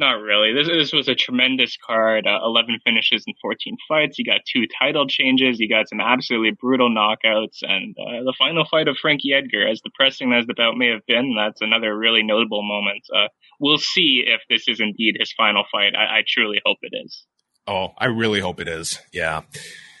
[0.00, 0.54] Not really.
[0.54, 2.26] This this was a tremendous card.
[2.26, 4.18] Uh, Eleven finishes in 14 fights.
[4.18, 5.60] You got two title changes.
[5.60, 9.68] You got some absolutely brutal knockouts, and uh, the final fight of Frankie Edgar.
[9.68, 13.02] As depressing as the bout may have been, that's another really notable moment.
[13.14, 13.28] Uh,
[13.60, 15.92] we'll see if this is indeed his final fight.
[15.94, 17.26] I, I truly hope it is.
[17.66, 18.98] Oh, I really hope it is.
[19.12, 19.42] Yeah.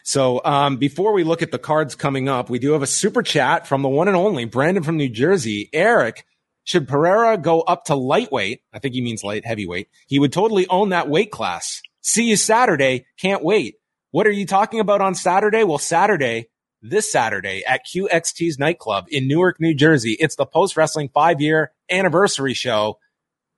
[0.02, 3.22] So um, before we look at the cards coming up, we do have a super
[3.22, 5.68] chat from the one and only Brandon from New Jersey.
[5.74, 6.24] Eric,
[6.64, 8.62] should Pereira go up to lightweight?
[8.72, 9.88] I think he means light heavyweight.
[10.06, 11.82] He would totally own that weight class.
[12.02, 13.06] See you Saturday.
[13.18, 13.76] Can't wait.
[14.10, 15.64] What are you talking about on Saturday?
[15.64, 16.48] Well, Saturday,
[16.82, 20.16] this Saturday at QXT's nightclub in Newark, New Jersey.
[20.18, 22.98] It's the post wrestling five year anniversary show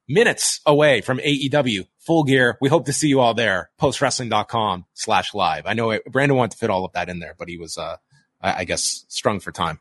[0.08, 2.58] minutes away from AEW full gear.
[2.60, 3.70] We hope to see you all there.
[3.80, 5.66] Postwrestling.com slash live.
[5.66, 7.96] I know Brandon wanted to fit all of that in there, but he was, uh,
[8.40, 9.78] I guess strung for time.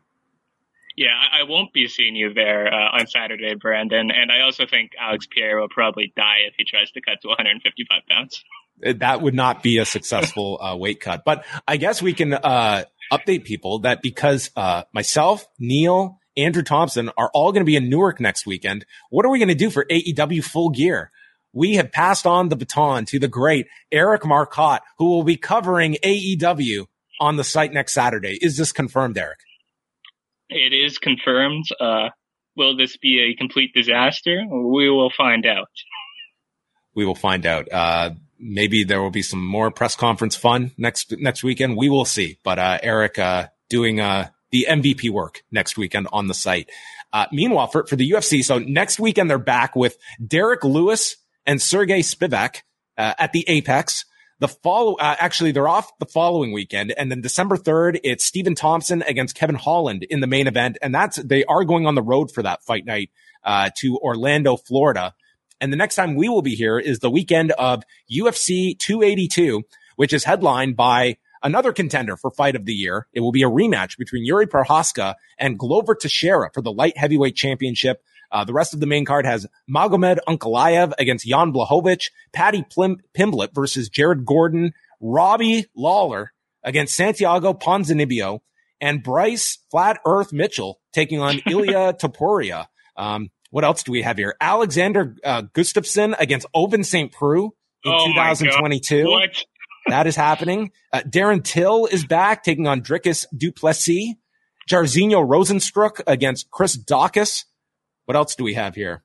[0.96, 4.12] Yeah, I won't be seeing you there uh, on Saturday, Brandon.
[4.12, 7.30] And I also think Alex Pereira will probably die if he tries to cut to
[7.30, 8.44] 155 pounds.
[9.00, 11.24] That would not be a successful uh, weight cut.
[11.26, 17.10] But I guess we can uh, update people that because uh, myself, Neil, Andrew Thompson
[17.18, 18.86] are all going to be in Newark next weekend.
[19.10, 21.12] What are we going to do for AEW full gear?
[21.54, 25.98] We have passed on the baton to the great Eric Marcotte, who will be covering
[26.04, 26.88] AEW
[27.20, 28.38] on the site next Saturday.
[28.42, 29.40] Is this confirmed, Eric?
[30.52, 31.66] It is confirmed.
[31.80, 32.10] Uh,
[32.56, 34.46] will this be a complete disaster?
[34.50, 35.70] We will find out.
[36.94, 37.72] We will find out.
[37.72, 41.78] Uh, maybe there will be some more press conference fun next next weekend.
[41.78, 42.38] We will see.
[42.44, 46.70] But uh, Eric uh, doing uh, the MVP work next weekend on the site.
[47.14, 51.62] Uh, meanwhile, for, for the UFC, so next weekend they're back with Derrick Lewis and
[51.62, 52.62] Sergey Spivak
[52.98, 54.06] uh, at the Apex.
[54.42, 58.56] The follow, uh, actually, they're off the following weekend, and then December third, it's Stephen
[58.56, 62.02] Thompson against Kevin Holland in the main event, and that's they are going on the
[62.02, 63.12] road for that fight night
[63.44, 65.14] uh, to Orlando, Florida.
[65.60, 69.62] And the next time we will be here is the weekend of UFC 282,
[69.96, 73.06] which is headlined by another contender for fight of the year.
[73.14, 77.36] It will be a rematch between Yuri Prochazka and Glover Teixeira for the light heavyweight
[77.36, 78.04] championship.
[78.32, 83.00] Uh, the rest of the main card has Magomed Ankalaev against Jan Blachowicz, Paddy Plim-
[83.14, 86.32] Pimblett versus Jared Gordon, Robbie Lawler
[86.64, 88.40] against Santiago Ponzinibbio
[88.80, 92.68] and Bryce Flat Earth Mitchell taking on Ilia Topuria.
[92.96, 94.36] Um, what else do we have here?
[94.40, 97.12] Alexander uh, Gustafsson against Ovince St.
[97.12, 97.46] Preux
[97.84, 99.04] in Oh 2022.
[99.88, 100.72] That is happening.
[100.94, 104.14] Uh, Darren Till is back taking on Dricus Duplessis.
[104.70, 107.46] Jairzinho Rozenstruik against Chris Daukaus.
[108.12, 109.04] What else do we have here?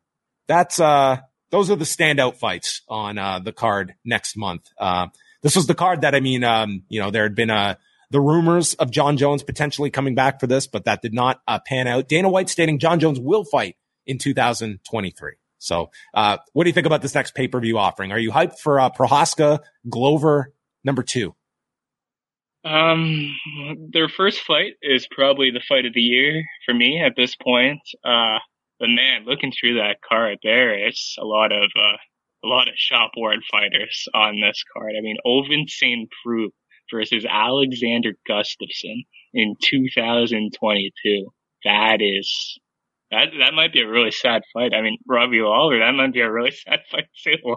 [0.48, 1.18] That's, uh,
[1.52, 4.68] those are the standout fights on, uh, the card next month.
[4.76, 5.06] Uh,
[5.42, 7.76] this was the card that, I mean, um, you know, there had been, uh,
[8.10, 11.60] the rumors of Jon Jones potentially coming back for this, but that did not uh,
[11.64, 12.08] pan out.
[12.08, 13.76] Dana White stating Jon Jones will fight
[14.06, 15.34] in 2023.
[15.58, 18.10] So, uh, what do you think about this next pay per view offering?
[18.10, 20.52] Are you hyped for uh, Prochazka Glover
[20.82, 21.36] number two?
[22.64, 23.36] Um,
[23.92, 27.82] their first fight is probably the fight of the year for me at this point.
[28.04, 28.40] Uh,
[28.78, 31.96] but man, looking through that card, there is a lot of uh,
[32.44, 34.92] a lot of shop worn fighters on this card.
[34.96, 36.08] I mean, Ovince St.
[36.22, 36.50] Preux
[36.92, 39.04] versus Alexander Gustafsson
[39.34, 41.26] in 2022.
[41.64, 42.58] That is
[43.10, 44.74] that that might be a really sad fight.
[44.74, 47.56] I mean, Robbie Lawler, that might be a really sad fight too.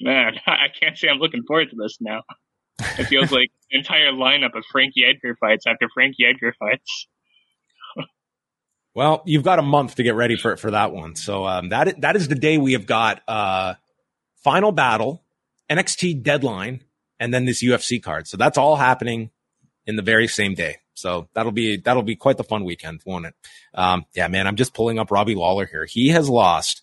[0.00, 2.22] Man, I can't say I'm looking forward to this now.
[2.98, 7.08] It feels like entire lineup of Frankie Edgar fights after Frankie Edgar fights.
[8.96, 11.16] Well, you've got a month to get ready for it for that one.
[11.16, 13.74] So um, that that is the day we have got uh,
[14.42, 15.22] final battle,
[15.68, 16.82] NXT deadline,
[17.20, 18.26] and then this UFC card.
[18.26, 19.28] So that's all happening
[19.86, 20.78] in the very same day.
[20.94, 23.34] So that'll be that'll be quite the fun weekend, won't it?
[23.74, 24.46] Um, yeah, man.
[24.46, 25.84] I'm just pulling up Robbie Lawler here.
[25.84, 26.80] He has lost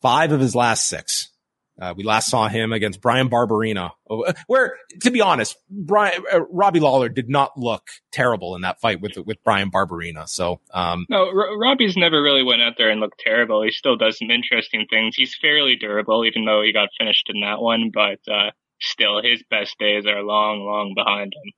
[0.00, 1.30] five of his last six.
[1.78, 6.40] Uh, we last saw him against Bryan Barberena, uh, where, to be honest, Brian, uh,
[6.46, 7.82] Robbie Lawler did not look
[8.12, 10.26] terrible in that fight with with Bryan Barberena.
[10.26, 13.62] So, um, No, R- Robbie's never really went out there and looked terrible.
[13.62, 15.16] He still does some interesting things.
[15.16, 17.90] He's fairly durable, even though he got finished in that one.
[17.92, 21.52] But uh, still, his best days are long, long behind him.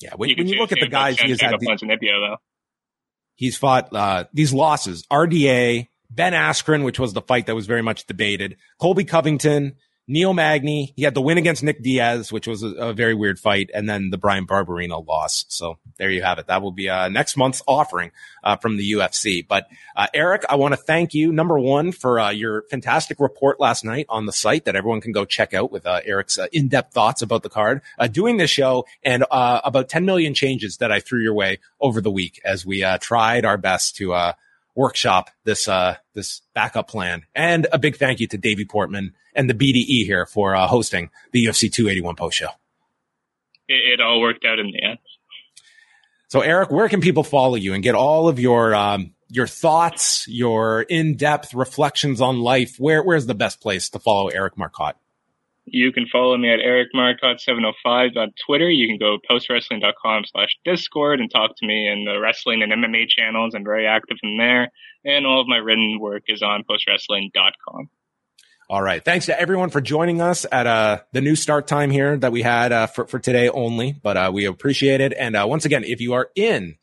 [0.00, 2.38] yeah, when, You when you look at the guys he has had, the-
[3.34, 7.82] he's fought uh, these losses: RDA, Ben Askren, which was the fight that was very
[7.82, 9.76] much debated, Colby Covington,
[10.06, 10.92] Neil Magny.
[10.96, 13.88] He had the win against Nick Diaz, which was a, a very weird fight, and
[13.88, 15.46] then the Bryan Barberena loss.
[15.48, 16.46] So there you have it.
[16.48, 18.12] That will be uh, next month's offering
[18.42, 19.46] uh, from the UFC.
[19.46, 19.66] But
[19.96, 23.84] uh, Eric, I want to thank you number one for uh, your fantastic report last
[23.84, 26.92] night on the site that everyone can go check out with uh, Eric's uh, in-depth
[26.92, 30.92] thoughts about the card, uh, doing this show, and uh, about 10 million changes that
[30.92, 34.32] I threw your way over the week as we uh, tried our best to uh,
[34.74, 37.22] workshop this uh, this backup plan.
[37.34, 41.10] And a big thank you to Davey Portman and the BDE here for uh, hosting
[41.32, 42.48] the UFC 281 post show.
[43.68, 44.98] It, it all worked out in the end.
[46.28, 50.26] So, Eric, where can people follow you and get all of your um, your thoughts,
[50.28, 52.76] your in depth reflections on life?
[52.78, 54.96] Where where's the best place to follow Eric Marcotte?
[55.66, 58.70] You can follow me at Eric Marcotte705 on Twitter.
[58.70, 63.08] You can go postwrestling.com slash Discord and talk to me in the wrestling and MMA
[63.08, 63.54] channels.
[63.54, 64.70] I'm very active in there.
[65.04, 67.88] And all of my written work is on postwrestling.com.
[68.68, 69.04] All right.
[69.04, 72.42] Thanks to everyone for joining us at uh, the new start time here that we
[72.42, 75.12] had uh, for, for today only, but uh, we appreciate it.
[75.18, 76.76] And uh, once again, if you are in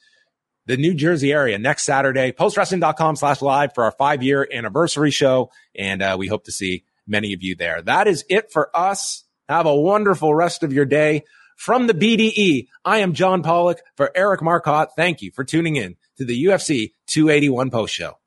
[0.68, 5.52] the New Jersey area next Saturday, postwrestling.com slash live for our five year anniversary show.
[5.76, 7.82] And uh, we hope to see many of you there.
[7.84, 9.24] That is it for us.
[9.48, 11.24] Have a wonderful rest of your day.
[11.58, 14.96] From the BDE, I am John Pollock for Eric Marcotte.
[14.96, 18.18] Thank you for tuning in to the UFC 281 post show.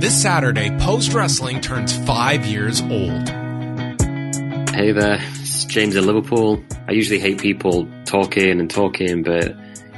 [0.00, 3.28] This Saturday, Post Wrestling turns five years old.
[4.70, 6.62] Hey there, it's James in Liverpool.
[6.88, 9.54] I usually hate people talking and talking, but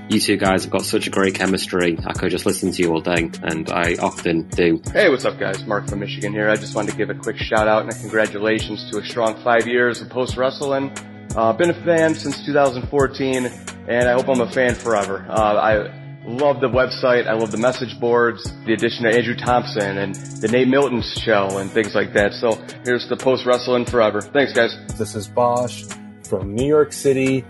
[0.09, 1.99] you two guys have got such a great chemistry.
[2.07, 4.81] I could just listen to you all day, and I often do.
[4.93, 5.65] Hey, what's up guys?
[5.67, 6.49] Mark from Michigan here.
[6.49, 9.43] I just wanted to give a quick shout out and a congratulations to a strong
[9.43, 10.93] five years of post wrestling.
[11.37, 13.47] Uh, been a fan since 2014
[13.89, 15.27] and I hope I'm a fan forever.
[15.29, 17.27] Uh, I love the website.
[17.27, 21.59] I love the message boards, the addition of Andrew Thompson and the Nate Milton show
[21.59, 22.35] and things like that.
[22.35, 24.21] So here's the post wrestling forever.
[24.21, 24.77] Thanks guys.
[24.99, 25.85] This is Bosch
[26.25, 27.45] from New York City,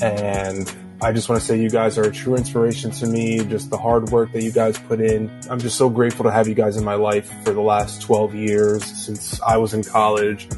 [0.00, 0.68] and
[1.04, 3.44] I just want to say you guys are a true inspiration to me.
[3.44, 5.30] Just the hard work that you guys put in.
[5.50, 8.34] I'm just so grateful to have you guys in my life for the last 12
[8.34, 10.48] years since I was in college.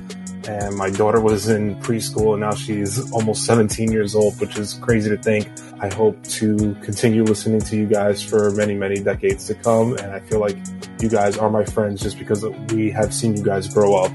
[0.46, 4.74] And my daughter was in preschool and now she's almost 17 years old, which is
[4.74, 5.50] crazy to think.
[5.80, 9.96] I hope to continue listening to you guys for many, many decades to come.
[9.96, 10.56] And I feel like
[11.00, 14.12] you guys are my friends just because we have seen you guys grow up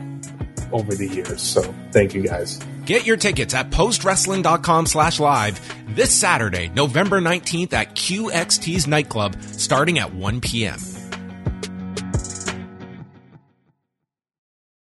[0.71, 1.41] over the years.
[1.41, 1.61] So
[1.91, 2.59] thank you guys.
[2.85, 5.59] Get your tickets at postwrestling.com slash live
[5.95, 10.79] this Saturday, November 19th at QXT's nightclub starting at 1 p.m.